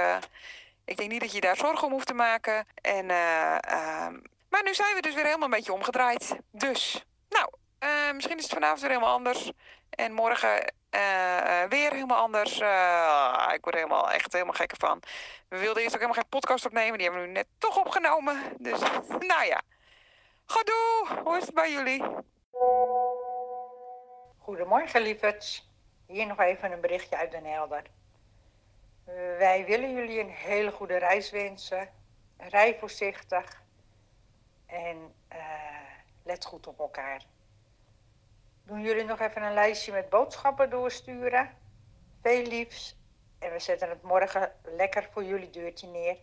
[0.87, 2.67] ik denk niet dat je daar zorgen om hoeft te maken.
[2.75, 6.37] En, eh, ehm, maar nu zijn we dus weer helemaal een beetje omgedraaid.
[6.51, 9.53] Dus, nou, eh, misschien is het vanavond weer helemaal anders.
[9.91, 12.53] En morgen eh, eh, weer helemaal anders.
[13.55, 15.03] Ik word helemaal, echt helemaal gek van.
[15.49, 16.99] We wilden eerst ook helemaal geen podcast opnemen.
[16.99, 18.43] Die hebben we nu net toch opgenomen.
[18.59, 18.81] Dus,
[19.33, 19.63] nou ja.
[20.47, 22.03] Goedoe, hoe is het bij jullie?
[24.39, 25.71] Goedemorgen, lieverds.
[26.07, 27.83] Hier nog even een berichtje uit Den Helder.
[29.39, 31.89] Wij willen jullie een hele goede reis wensen.
[32.37, 33.63] Rij voorzichtig.
[34.67, 35.39] En eh,
[36.27, 37.23] let goed op elkaar.
[38.63, 41.51] Doen jullie nog even een lijstje met boodschappen doorsturen?
[42.23, 42.97] Veel liefs.
[43.39, 46.17] En we zetten het morgen lekker voor jullie deurtje neer.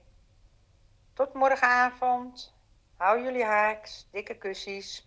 [1.14, 2.54] Tot morgenavond.
[2.98, 4.08] Hou jullie haaks.
[4.12, 5.06] Dikke kussies.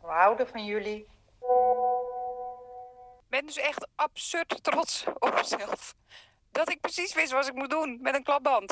[0.00, 1.08] We houden van jullie.
[3.20, 5.94] Ik ben dus echt absurd trots op mezelf.
[6.50, 8.70] Dat ik precies wist wat ik moet doen met een klapband.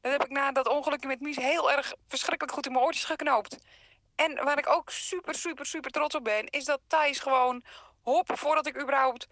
[0.00, 3.04] Dat heb ik na dat ongelukje met Mies heel erg verschrikkelijk goed in mijn oortjes
[3.04, 3.58] geknoopt.
[4.24, 7.64] En waar ik ook super, super, super trots op ben, is dat Thijs gewoon
[8.02, 9.26] hop, voordat ik überhaupt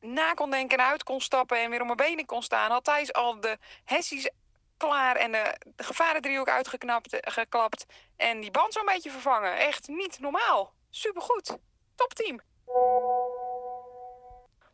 [0.00, 2.84] na kon denken en uit kon stappen en weer op mijn benen kon staan, had
[2.84, 4.30] Thijs al de hessies
[4.76, 9.56] klaar en de, de gevarendriehoek uitgeknapt, eh, geklapt en die band zo'n beetje vervangen.
[9.56, 10.72] Echt niet normaal.
[10.90, 11.56] Supergoed.
[11.94, 12.40] Topteam.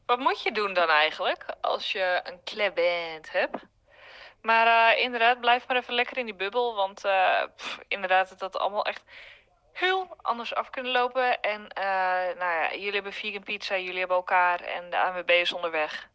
[0.06, 3.56] Wat moet je doen dan eigenlijk als je een kleband hebt?
[4.44, 6.74] Maar eh, inderdaad, blijf maar even lekker in die bubbel.
[6.74, 9.02] Want eh, pff, inderdaad, had allemaal echt
[9.74, 11.40] heel anders af kunnen lopen.
[11.40, 11.84] En eh,
[12.38, 16.08] nou ja, jullie hebben vegan pizza, jullie hebben elkaar en de ANWB is onderweg.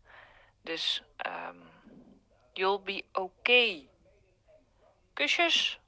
[0.62, 1.58] Dus ehm
[2.54, 3.90] you'll be okay.
[5.14, 5.80] Kusjes.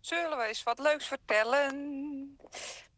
[0.00, 1.76] Zullen we eens wat leuks vertellen?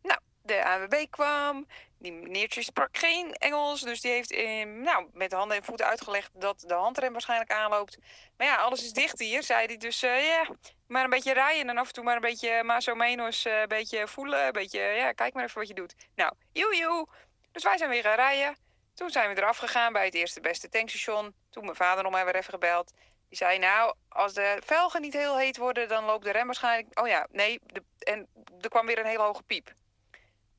[0.02, 1.66] Nou, de ANWB kwam.
[2.04, 3.80] Die meneertje sprak geen Engels.
[3.80, 4.36] Dus die heeft
[4.66, 7.98] nou, met de handen en voeten uitgelegd dat de handrem waarschijnlijk aanloopt.
[8.36, 9.76] Maar ja, alles is dicht hier, zei hij.
[9.76, 10.48] Dus eh, ja,
[10.86, 13.60] maar een beetje rijden en af en toe maar een beetje más o menos, eh,
[13.60, 14.46] een beetje voelen.
[14.46, 15.94] Een beetje, ja, kijk maar even wat je doet.
[16.14, 17.06] Nou, joe joe.
[17.52, 18.56] Dus wij zijn weer gaan rijden.
[18.94, 21.34] Toen zijn we eraf gegaan bij het eerste beste tankstation.
[21.50, 22.92] Toen mijn vader nog maar weer even gebeld.
[23.28, 27.00] Die zei, nou, als de velgen niet heel heet worden, dan loopt de rem waarschijnlijk...
[27.00, 28.28] Oh ja, nee, de, en
[28.60, 29.72] er kwam weer een hele hoge piep.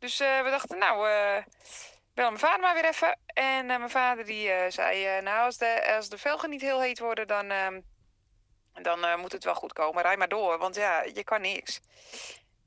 [0.06, 1.44] Dus eh, we dachten, nou, eh
[2.13, 3.18] bel mijn vader maar weer even.
[3.26, 7.00] En eh, mijn vader die zei, nou, als de, als de velgen niet heel heet
[7.00, 7.82] worden, dan, ehm,
[8.74, 10.04] dan moet het wel goed komen.
[10.04, 11.80] Rij maar door, want ja, je kan niks.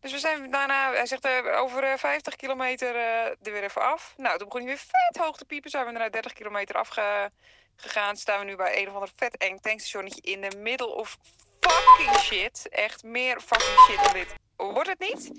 [0.00, 4.14] Dus we zijn daarna, hij zegt, over eh, 50 kilometer er weer even af.
[4.16, 5.70] Nou, toen begon hij weer vet hoog te piepen.
[5.70, 8.16] Zijn we naar 30 kilometer afgegaan.
[8.16, 11.16] Staan we nu bij een of ander vet eng tankstationnetje in de middle of
[11.60, 12.68] fucking shit.
[12.68, 14.34] Echt meer fucking shit dan dit.
[14.56, 15.30] Wordt het niet?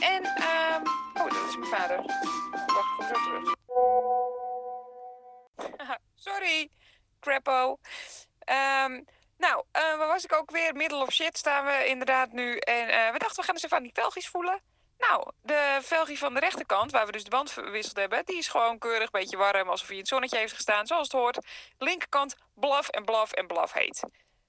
[0.00, 0.82] En, ehm
[1.14, 1.96] oh, dat is mijn vader.
[2.66, 3.54] Wacht, kom terug.
[6.14, 6.70] Sorry,
[7.20, 7.78] crapo.
[8.38, 9.02] Ehm,
[9.38, 10.74] nou, eh, waar was ik ook weer?
[10.74, 12.56] Middle of shit staan we inderdaad nu.
[12.56, 14.62] En eh, we dachten, we gaan eens even aan die velgjes voelen.
[14.98, 18.48] Nou, de velgie van de rechterkant, waar we dus de band verwisseld hebben, die is
[18.48, 21.46] gewoon keurig, een beetje warm, alsof hij in het zonnetje heeft gestaan, zoals het hoort.
[21.78, 24.02] Linkerkant blaf en blaf en blaf heet.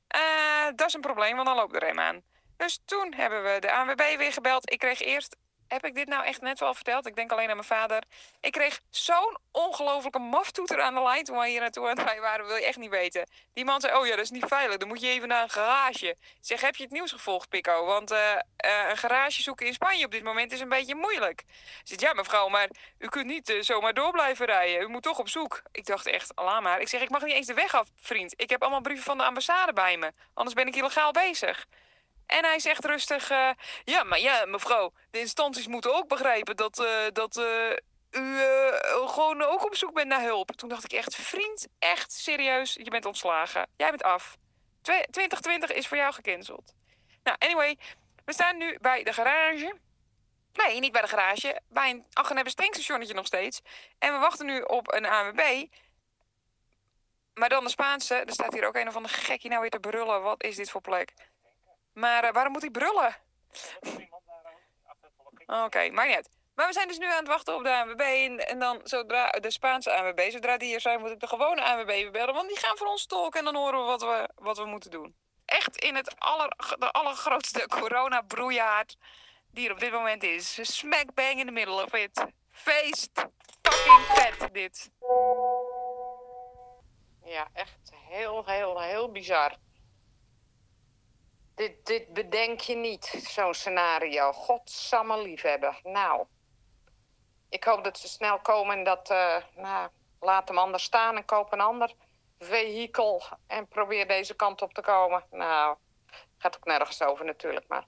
[0.07, 2.21] Eh, dat is een probleem, want dan loopt de rem aan.
[2.57, 4.71] Dus toen hebben we de ANWB weer gebeld.
[4.71, 5.35] Ik kreeg eerst
[5.67, 7.05] heb ik dit nou echt net wel verteld?
[7.05, 8.03] Ik denk alleen aan mijn vader.
[8.41, 12.21] Ik kreeg zo'n ongelofelijke maftoeter aan de lijn toen wij hier naartoe aan het rijden
[12.21, 12.45] waren.
[12.45, 13.29] Wil je echt niet weten.
[13.53, 14.77] Die man zei, oh ja, dat is niet veilig.
[14.77, 16.15] Dan moet je even naar een garage.
[16.41, 17.85] Zeg, heb je het nieuws gevolgd, Pico?
[17.85, 21.43] Want uh, uh, een garage zoeken in Spanje op dit moment is een beetje moeilijk.
[21.83, 24.81] Zegt, ja mevrouw, maar u kunt niet uh, zomaar door blijven rijden.
[24.81, 25.61] U moet toch op zoek.
[25.71, 26.81] Ik dacht echt, Allah maar.
[26.81, 28.33] Ik zeg, ik mag niet eens de weg af, vriend.
[28.37, 30.11] Ik heb allemaal brieven van de ambassade bij me.
[30.33, 31.65] Anders ben ik illegaal bezig.
[32.25, 33.49] En hij zegt rustig: uh,
[33.83, 37.71] Ja, maar ja, mevrouw, de instanties moeten ook begrijpen dat, uh, dat uh,
[38.11, 38.39] u
[39.07, 40.51] gewoon ook op zoek bent naar hulp.
[40.51, 43.67] Toen dacht ik echt: Vriend, echt serieus, je bent ontslagen.
[43.77, 44.37] Jij bent af.
[44.81, 46.73] 2020 is voor jou gecanceld.
[47.23, 47.77] Nou, anyway,
[48.25, 49.77] we staan nu bij de garage.
[50.53, 51.61] Nee, niet bij de garage.
[51.69, 53.61] Bij een Aggenebbes tankstationnetje nog steeds.
[53.99, 55.65] En we wachten nu op een ANWB.
[57.33, 58.15] Maar dan de Spaanse.
[58.15, 60.21] Er staat hier ook een of andere gekkie nou weer te brullen.
[60.21, 61.13] Wat is dit voor plek?
[61.95, 63.15] Maar uh, waarom moet hij brullen?
[65.45, 66.29] Oké, okay, maar niet uit.
[66.55, 67.99] Maar we zijn dus nu aan het wachten op de ANWB.
[67.99, 71.63] En, en dan zodra de Spaanse ANWB, zodra die hier zijn, moet ik de gewone
[71.63, 72.33] ANWB bellen.
[72.33, 74.91] Want die gaan voor ons tolken en dan horen we wat we, wat we moeten
[74.91, 75.15] doen.
[75.45, 78.95] Echt in het aller, de allergrootste corona-broeihaard
[79.51, 80.75] die er op dit moment is.
[80.77, 82.25] Smack bang in the middle of it.
[82.51, 83.09] Feest.
[83.61, 84.89] Fucking vet dit.
[87.23, 89.55] Ja, echt heel, heel, heel bizar.
[91.55, 94.31] Dit, dit bedenk je niet, zo'n scenario.
[94.31, 95.79] Godsamme liefhebber.
[95.83, 96.25] Nou,
[97.49, 99.09] ik hoop dat ze snel komen en dat...
[99.11, 99.89] Uh, nou,
[100.19, 101.93] laat hem anders staan en koop een ander
[102.39, 103.23] vehikel...
[103.47, 105.23] en probeer deze kant op te komen.
[105.31, 105.77] Nou,
[106.37, 107.85] gaat ook nergens over natuurlijk, maar...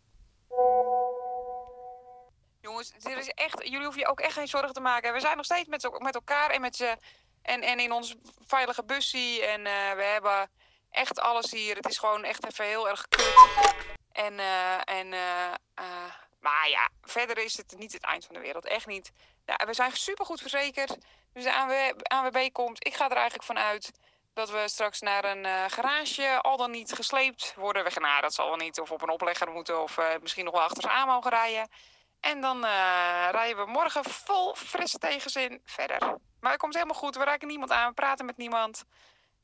[2.62, 5.14] Jongens, dit is echt, jullie hoeven je ook echt geen zorgen te maken.
[5.14, 6.98] We zijn nog steeds met, met elkaar en, met
[7.42, 9.46] en, en in ons veilige bussie.
[9.46, 10.50] En uh, we hebben
[10.92, 11.76] echt alles hier.
[11.76, 13.36] Het is gewoon echt even heel erg kut.
[14.12, 18.42] En, uh, en uh, uh, maar ja, verder is het niet het eind van de
[18.42, 18.66] wereld.
[18.66, 19.12] Echt niet.
[19.46, 20.98] Ja, we zijn supergoed verzekerd.
[21.34, 21.74] Dus de ANW,
[22.04, 22.86] ANWB komt.
[22.86, 23.92] Ik ga er eigenlijk vanuit
[24.34, 27.84] dat we straks naar een garage al dan niet gesleept worden.
[27.84, 28.80] We gaan, nou, dat zal wel niet.
[28.80, 29.82] Of op een oplegger moeten.
[29.82, 31.70] Of misschien nog wel achter ze aan mogen rijden.
[32.20, 32.62] En dan
[33.32, 36.18] rijden we morgen vol frisse tegenzin verder.
[36.40, 37.16] Maar het komt helemaal goed.
[37.16, 37.88] We raken niemand aan.
[37.88, 38.84] We praten met niemand.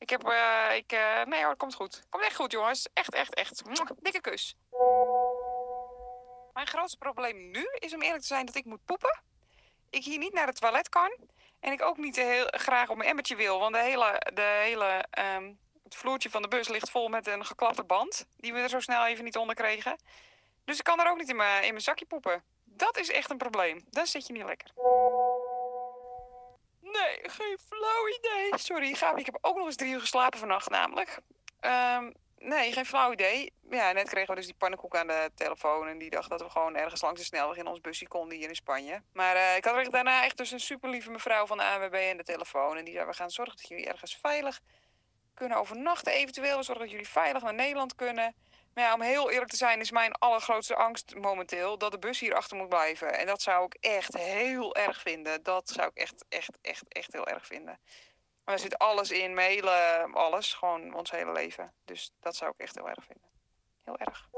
[0.04, 2.02] Ik heb, uh, ik, uh, nee hoor, het komt goed.
[2.10, 2.88] Komt echt goed, jongens.
[2.92, 3.62] Echt, echt, echt.
[4.02, 4.56] Dikke kus.
[6.52, 9.20] Mijn grootste probleem nu is om eerlijk te zijn dat ik moet poepen.
[9.90, 11.16] Ik hier niet naar het toilet kan.
[11.60, 13.58] En ik ook niet heel graag op mijn emmertje wil.
[13.58, 15.04] Want de hele, de hele,
[15.36, 18.26] um, het vloertje van de bus ligt vol met een geklapte band.
[18.36, 19.96] Die we er zo snel even niet onder kregen.
[20.64, 22.44] Dus ik kan er ook niet in mijn, in mijn zakje poepen.
[22.64, 23.84] Dat is echt een probleem.
[23.90, 24.70] Dan zit je niet lekker.
[27.00, 28.58] Nee, geen flauw idee.
[28.58, 31.18] Sorry, Gabi, ik heb ook nog eens drie uur geslapen vannacht namelijk.
[31.60, 33.52] Um, nee, geen flauw idee.
[33.70, 35.88] Ja, net kregen we dus die pannenkoek aan de telefoon.
[35.88, 38.48] En die dacht dat we gewoon ergens langs de snelweg in ons busje konden hier
[38.48, 39.02] in Spanje.
[39.12, 42.16] Maar uh, ik had daarna echt dus een super lieve mevrouw van de ANWB aan
[42.16, 42.76] de telefoon.
[42.76, 44.60] En die zei, we gaan zorgen dat jullie ergens veilig
[45.34, 46.62] kunnen overnachten eventueel.
[46.62, 48.34] Zorgen dat jullie veilig naar Nederland kunnen.
[48.74, 52.20] Maar ja, om heel eerlijk te zijn is mijn allergrootste angst momenteel dat de bus
[52.20, 53.18] hier achter moet blijven.
[53.18, 55.42] En dat zou ik echt heel erg vinden.
[55.42, 57.78] Dat zou ik echt, echt, echt, echt heel erg vinden.
[58.44, 61.72] Maar er zit alles in, mijn hele, alles, gewoon ons hele leven.
[61.84, 63.28] Dus dat zou ik echt heel erg vinden.
[63.84, 64.28] Heel erg.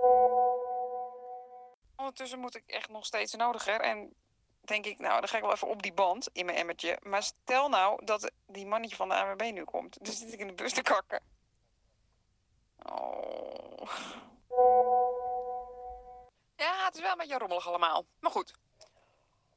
[1.97, 3.81] Ondertussen moet ik echt nog steeds nodiger.
[3.81, 4.15] En
[4.67, 6.99] denk ik, nou, dan ga ik wel even op die band in mijn emmertje.
[7.03, 10.05] Maar stel nou dat die mannetje van de ANWB nu komt.
[10.05, 11.23] Dan zit ik in de bus te kakken.
[12.83, 13.91] Oh.
[16.57, 18.05] Ja, het is wel een beetje rommelig allemaal.
[18.21, 18.53] Maar goed.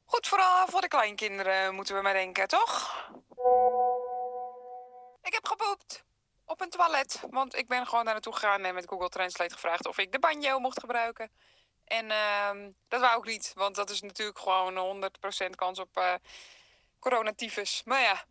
[0.04, 3.08] Goed, vooral voor de kleinkinderen moeten we maar denken, toch?
[5.22, 6.04] Ik heb gepoept.
[6.44, 7.22] Op een toilet.
[7.30, 10.18] Want ik ben gewoon daar naartoe gegaan en met Google Translate gevraagd of ik de
[10.18, 11.30] banjo mocht gebruiken.
[11.90, 15.04] En uh, dat wou ik niet, want dat is natuurlijk gewoon
[15.46, 16.14] 100% kans op uh,
[16.98, 17.82] coronatyfus.
[17.84, 18.24] Maar ja,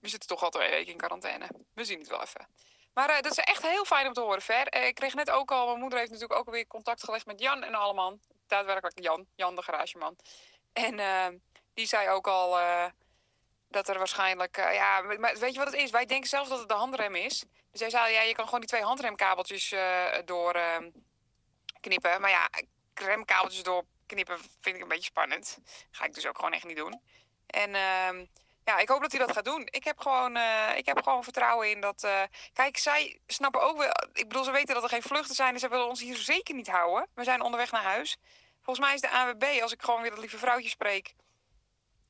[0.00, 1.48] we zitten toch al twee weken in quarantaine.
[1.74, 2.48] We zien het wel even.
[2.94, 4.76] Maar uh, dat is echt heel fijn om te horen, Ver.
[4.76, 7.40] Uh, ik kreeg net ook al, mijn moeder heeft natuurlijk ook alweer contact gelegd met
[7.40, 8.20] Jan en Alleman.
[8.46, 10.16] Daadwerkelijk Jan, Jan de garageman.
[10.72, 11.26] En uh,
[11.74, 12.58] die zei ook al
[13.68, 15.90] dat er waarschijnlijk, ja, maar weet je wat het is?
[15.90, 17.44] Wij denken zelf dat het de handrem is.
[17.70, 19.74] Dus hij zei, ja, je kan gewoon die twee handremkabeltjes
[20.24, 20.90] door ehm,
[21.80, 22.20] knippen.
[22.20, 22.48] Maar ja,
[22.94, 25.58] remkabeltjes doorknippen vind ik een beetje spannend.
[25.90, 27.00] Ga ik dus ook gewoon echt niet doen.
[27.46, 28.24] En ehm,
[28.64, 29.68] ja, ik hoop dat hij dat gaat doen.
[29.70, 32.04] Ik heb gewoon, uh, ik heb gewoon vertrouwen in dat.
[32.04, 33.92] Uh, kijk, zij snappen ook wel.
[34.12, 35.52] Ik bedoel, ze weten dat er geen vluchten zijn.
[35.52, 37.08] Dus ze willen ons hier zeker niet houden.
[37.14, 38.18] We zijn onderweg naar huis.
[38.68, 41.14] Volgens mij is de AWB, als ik gewoon weer dat lieve vrouwtje spreek,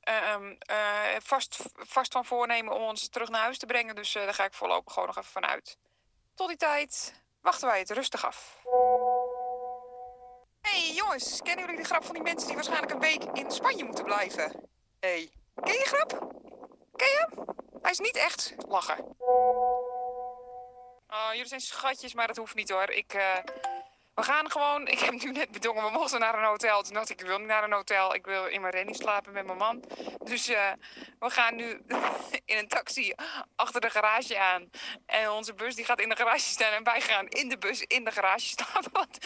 [0.00, 3.94] ehm, eh, vast, vast van voornemen om ons terug naar huis te brengen.
[3.94, 5.78] Dus eh, daar ga ik voorlopig gewoon nog even vanuit.
[6.35, 8.61] Tot die tijd wachten wij het rustig af.
[10.70, 13.85] Hey, jongens, kennen jullie de grap van die mensen die waarschijnlijk een week in Spanje
[13.85, 14.68] moeten blijven?
[15.00, 16.09] hey, ken je die grap?
[16.96, 17.44] Ken je hem?
[17.83, 19.16] Hij is niet echt lachen.
[21.09, 22.90] Oh, jullie zijn schatjes, maar dat hoeft niet hoor.
[22.90, 23.38] Ik, eh,
[24.18, 24.87] we gaan gewoon.
[24.87, 26.83] Ik heb nu net bedongen, we mochten naar een hotel.
[26.83, 28.14] Toen dacht ik, ik wil niet naar een hotel.
[28.14, 29.85] Ik wil in mijn rennie slapen met mijn man.
[30.24, 30.72] Dus eh,
[31.18, 31.83] we gaan nu
[32.50, 33.14] in een taxi
[33.57, 34.70] achter de garage aan.
[35.07, 36.72] En onze bus die gaat in de garage staan.
[36.72, 38.83] En wij gaan in de bus in de garage staan.
[38.92, 39.16] Want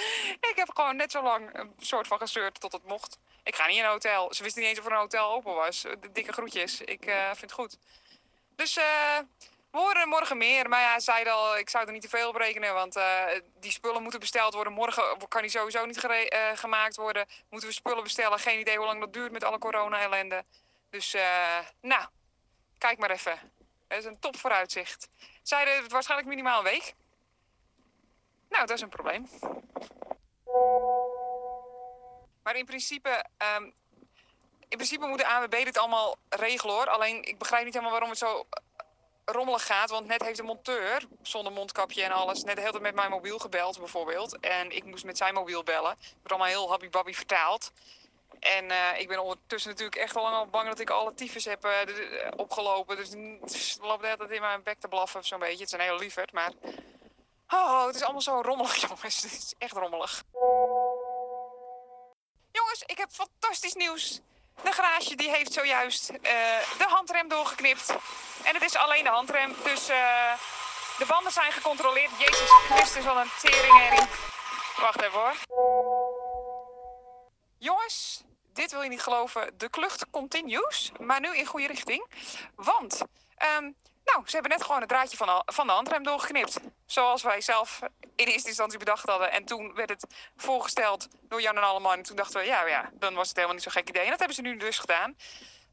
[0.40, 3.18] ik heb gewoon net zo lang een soort van gezeurd tot het mocht.
[3.42, 4.34] Ik ga niet in een hotel.
[4.34, 5.84] Ze wisten niet eens of er een hotel open was.
[6.12, 6.80] Dikke groetjes.
[6.80, 7.78] Ik eh, vind het goed.
[8.56, 9.18] Dus eh.
[9.72, 10.68] Horen morgen meer.
[10.68, 12.74] Maar ja, zei al, ik zou er niet te veel op rekenen.
[12.74, 13.24] Want eh,
[13.60, 14.72] die spullen moeten besteld worden.
[14.72, 17.26] Morgen kan die sowieso niet eh, gemaakt worden.
[17.50, 18.38] Moeten we spullen bestellen.
[18.38, 20.44] Geen idee hoe lang dat duurt met alle corona-ellende.
[20.90, 22.06] Dus, eh, nou,
[22.78, 23.38] kijk maar even.
[23.88, 25.08] Het is een top vooruitzicht.
[25.42, 26.94] Zeiden het waarschijnlijk minimaal een week.
[28.48, 29.28] Nou, dat is een probleem.
[32.42, 33.64] Maar in principe, ehm,
[34.68, 36.88] in principe moet de ANWB dit allemaal regelen hoor.
[36.88, 38.46] Alleen ik begrijp niet helemaal waarom het zo
[39.24, 39.90] rommelig gaat.
[39.90, 43.38] Want net heeft de monteur, zonder mondkapje en alles, net de hele met mijn mobiel
[43.38, 44.40] gebeld bijvoorbeeld.
[44.40, 45.90] En ik moest met zijn mobiel bellen.
[45.90, 47.72] Het wordt allemaal heel happy-babbie vertaald.
[48.40, 51.44] En eh, ik ben ondertussen natuurlijk echt al lang al bang dat ik alle tyfus
[51.44, 52.96] heb eh, d- opgelopen.
[52.96, 53.08] Dus
[53.72, 55.52] het loopt tijd in mijn bek te blaffen zo'n beetje.
[55.64, 56.52] Het is een heel lieverd, maar...
[57.48, 59.22] Oh, het is allemaal zo rommelig, jongens.
[59.22, 60.22] Het is echt rommelig.
[62.52, 64.20] Jongens, ik heb fantastisch nieuws.
[64.62, 66.32] De garage die heeft zojuist eh,
[66.78, 67.90] de handrem doorgeknipt.
[68.42, 69.54] En het is alleen de handrem.
[69.64, 70.32] Dus eh,
[70.98, 72.10] de banden zijn gecontroleerd.
[72.18, 74.08] Jezus Christus, wat een teringherrie.
[74.80, 75.34] Wacht even hoor.
[77.58, 79.58] Jongens, dit wil je niet geloven.
[79.58, 82.06] De klucht continues, maar nu in goede richting.
[82.54, 83.02] Want,
[83.36, 83.70] ehm,
[84.12, 86.60] nou, ze hebben net gewoon het draadje van de, van de handrem doorgeknipt.
[86.86, 87.80] Zoals wij zelf
[88.16, 89.32] in eerste instantie bedacht hadden.
[89.32, 91.96] En toen werd het voorgesteld door Jan en Alleman.
[91.96, 94.02] En toen dachten we, ja, ja, dan was het helemaal niet zo'n gek idee.
[94.02, 95.16] En dat hebben ze nu dus gedaan.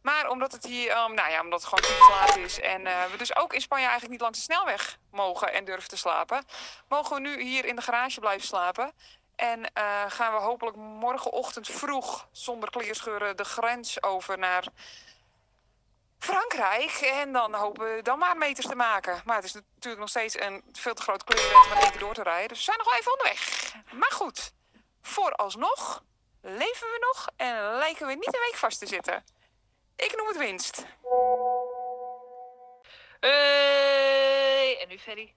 [0.02, 3.06] Maar omdat het hier, ehm, nou ja, omdat het gewoon tien laat is en eh,
[3.12, 6.45] we dus ook in Spanje eigenlijk niet langs de snelweg mogen en durven te slapen,
[6.88, 8.93] mogen we nu hier in de garage blijven slapen.
[9.36, 14.63] En eh, gaan we hopelijk morgenochtend vroeg, zonder kleerscheuren, de grens over naar
[16.19, 16.91] Frankrijk.
[16.91, 19.21] En dan hopen we dan maar meters te maken.
[19.25, 21.99] Maar het is natuurlijk nog steeds een veel te groot kleerrent om in één keer
[21.99, 22.47] door te rijden.
[22.47, 23.73] Dus we zijn nog wel even onderweg.
[23.91, 24.53] Maar goed,
[25.01, 26.03] vooralsnog
[26.41, 29.23] leven we nog en lijken we niet een week vast te zitten.
[29.95, 30.86] Ik noem het winst.
[33.19, 35.34] Hey, en nu Ferry.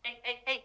[0.00, 0.64] Hey, hey, hey.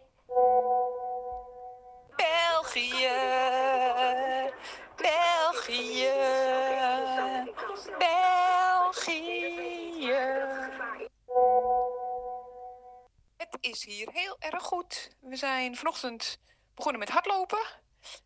[13.72, 15.10] Is hier heel erg goed.
[15.20, 16.40] We zijn vanochtend
[16.76, 17.62] begonnen met hardlopen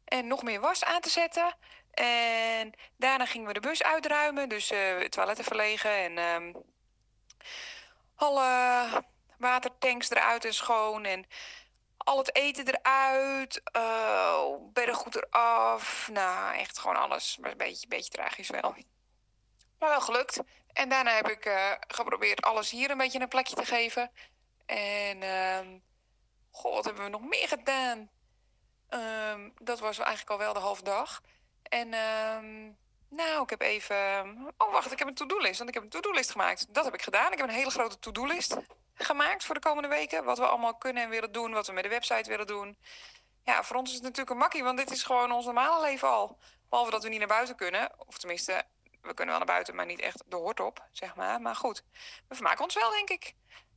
[0.05, 1.55] en nog meer was aan te zetten.
[1.91, 6.53] En daarna gingen we de bus uitruimen, dus eh toiletten verlegen en ehm,
[8.15, 9.03] alle
[9.37, 11.25] watertanks eruit en schoon en
[11.97, 16.09] al het eten eruit, eh beddengoed eraf.
[16.11, 17.37] Nou, echt gewoon alles.
[17.37, 18.75] Maar een beetje, beetje tragisch wel.
[19.79, 20.39] Maar wel gelukt.
[20.73, 24.11] En daarna heb ik eh, geprobeerd alles hier een beetje een plekje te geven.
[24.65, 25.77] En, ehm
[26.55, 28.09] goh, wat hebben we nog meer gedaan?
[28.89, 31.21] Ehm, dat was eigenlijk al wel de halve dag.
[31.63, 32.71] En, ehm,
[33.09, 34.53] nou, ik heb even...
[34.57, 35.57] Oh, wacht, ik heb een to-do-list.
[35.57, 36.73] Want ik heb een to-do-list gemaakt.
[36.73, 37.31] Dat heb ik gedaan.
[37.31, 38.57] Ik heb een hele grote to-do-list
[38.93, 40.23] gemaakt voor de komende weken.
[40.23, 41.51] Wat we allemaal kunnen en willen doen.
[41.51, 42.77] Wat we met de website willen doen.
[43.43, 46.07] Ja, voor ons is het natuurlijk een makkie, want dit is gewoon ons normale leven
[46.09, 46.37] al.
[46.69, 47.91] Behalve dat we niet naar buiten kunnen.
[48.07, 48.63] Of tenminste,
[49.01, 51.41] we kunnen wel naar buiten, maar niet echt de hort op, zeg maar.
[51.41, 51.83] Maar goed,
[52.27, 53.35] we vermaken ons wel, denk ik.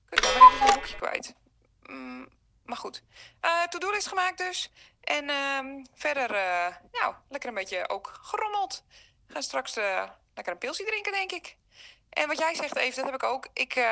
[0.08, 1.34] Kut, dan ben ik dus een boekje kwijt.
[1.82, 2.28] Mm,
[2.64, 3.02] maar goed.
[3.40, 4.70] Eh to-do-list gemaakt dus.
[5.00, 8.84] En ehm, verder, eh, nou, lekker een beetje ook gerommeld.
[9.26, 11.56] We gaan straks eh, lekker een pilsje drinken, denk ik.
[12.10, 13.48] En wat jij zegt, Eve, dat heb ik ook.
[13.52, 13.86] Ik,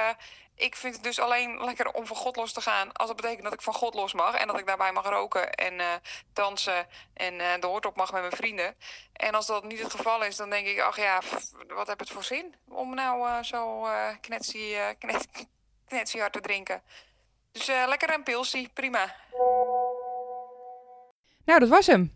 [0.55, 2.93] ik vind het dus alleen lekker om van God los te gaan.
[2.93, 4.35] Als dat betekent dat ik van God los mag.
[4.35, 6.01] En dat ik daarbij mag roken en
[6.33, 6.87] dansen.
[7.15, 8.77] En de hoort op mag met mijn vrienden.
[9.13, 10.81] En als dat niet het geval is, dan denk ik...
[10.81, 11.21] Ach ja,
[11.69, 12.55] wat heb het voor zin?
[12.69, 13.87] Om nou zo
[14.21, 15.29] knetsie, knet,
[15.89, 16.83] knetsie hard te drinken.
[17.53, 19.15] Dus eh, lekker een pilsie, prima.
[21.45, 22.13] Nou, dat was hem.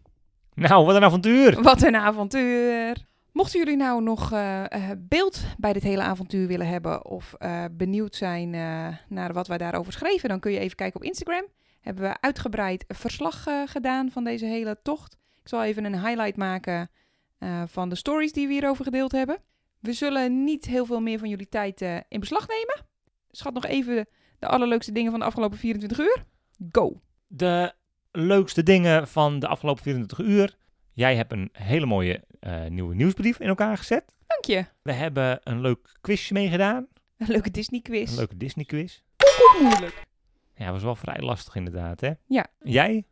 [0.54, 1.62] Nou, wat een avontuur.
[1.62, 2.96] Wat een avontuur.
[3.32, 7.64] Mochten jullie nou nog eh, eh, beeld bij dit hele avontuur willen hebben of eh,
[7.70, 11.44] benieuwd zijn eh, naar wat wij daarover schreven, dan kun je even kijken op Instagram.
[11.80, 15.16] Hebben we uitgebreid verslag eh, gedaan van deze hele tocht.
[15.42, 16.90] Ik zal even een highlight maken
[17.38, 19.38] eh, van de stories die we hierover gedeeld hebben.
[19.78, 22.89] We zullen niet heel veel meer van jullie tijd eh, in beslag nemen.
[23.30, 24.08] Schat nog even
[24.38, 26.24] de allerleukste dingen van de afgelopen 24 uur.
[26.72, 27.00] Go!
[27.26, 27.72] De
[28.12, 30.56] leukste dingen van de afgelopen 24 uur.
[30.92, 34.04] Jij hebt een hele mooie eh, nieuwe nieuwsbrief in elkaar gezet.
[34.26, 34.64] Dank je.
[34.82, 36.86] We hebben een leuk quizje meegedaan.
[37.16, 38.10] Een leuke Disney quiz.
[38.10, 39.00] Een leuke Disney quiz.
[39.16, 40.04] Goed moeilijk.
[40.54, 42.10] Ja, was wel vrij lastig inderdaad, hè?
[42.26, 42.46] Ja.
[42.62, 43.04] Jij?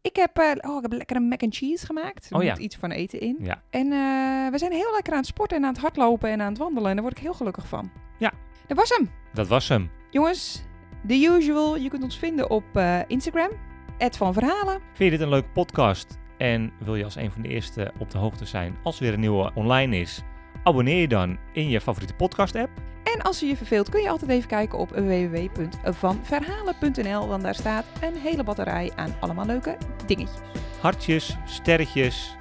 [0.00, 2.30] Ik heb, eh, oh, ik heb lekker een mac and cheese gemaakt.
[2.30, 2.50] Er Oh ja.
[2.52, 3.36] moet iets van eten in.
[3.40, 3.62] Ja.
[3.70, 6.48] En eh, we zijn heel lekker aan het sporten en aan het hardlopen en aan
[6.48, 6.88] het wandelen.
[6.88, 7.90] En daar word ik heel gelukkig van.
[8.18, 8.32] Ja.
[8.66, 9.10] Dat was hem.
[9.32, 9.90] Dat was hem.
[10.10, 10.62] Jongens,
[11.06, 11.76] the usual.
[11.76, 13.50] Je kunt ons vinden op eh, Instagram.
[13.98, 14.80] Ed van Verhalen.
[14.92, 18.10] Vind je dit een leuke podcast en wil je als een van de eerste op
[18.10, 20.22] de hoogte zijn als er weer een nieuwe online is?
[20.62, 22.70] Abonneer je dan in je favoriete podcast app.
[23.04, 27.28] En als je je verveelt kun je altijd even kijken op www.vanverhalen.nl.
[27.28, 30.40] Want daar staat een hele batterij aan allemaal leuke dingetjes.
[30.80, 32.36] Hartjes, sterretjes,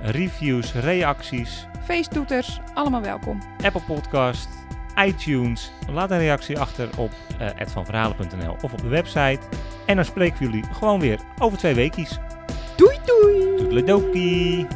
[0.00, 3.38] reviews, reacties, Feesttoeters, allemaal welkom.
[3.62, 4.48] Apple Podcast,
[5.06, 5.72] iTunes.
[5.90, 9.40] Laat een reactie achter op uh, vanverhalen.nl of op de website.
[9.86, 12.18] En dan spreken we jullie gewoon weer over twee weekjes.
[12.76, 13.56] Doei doei!
[13.56, 14.66] Toedeledokie!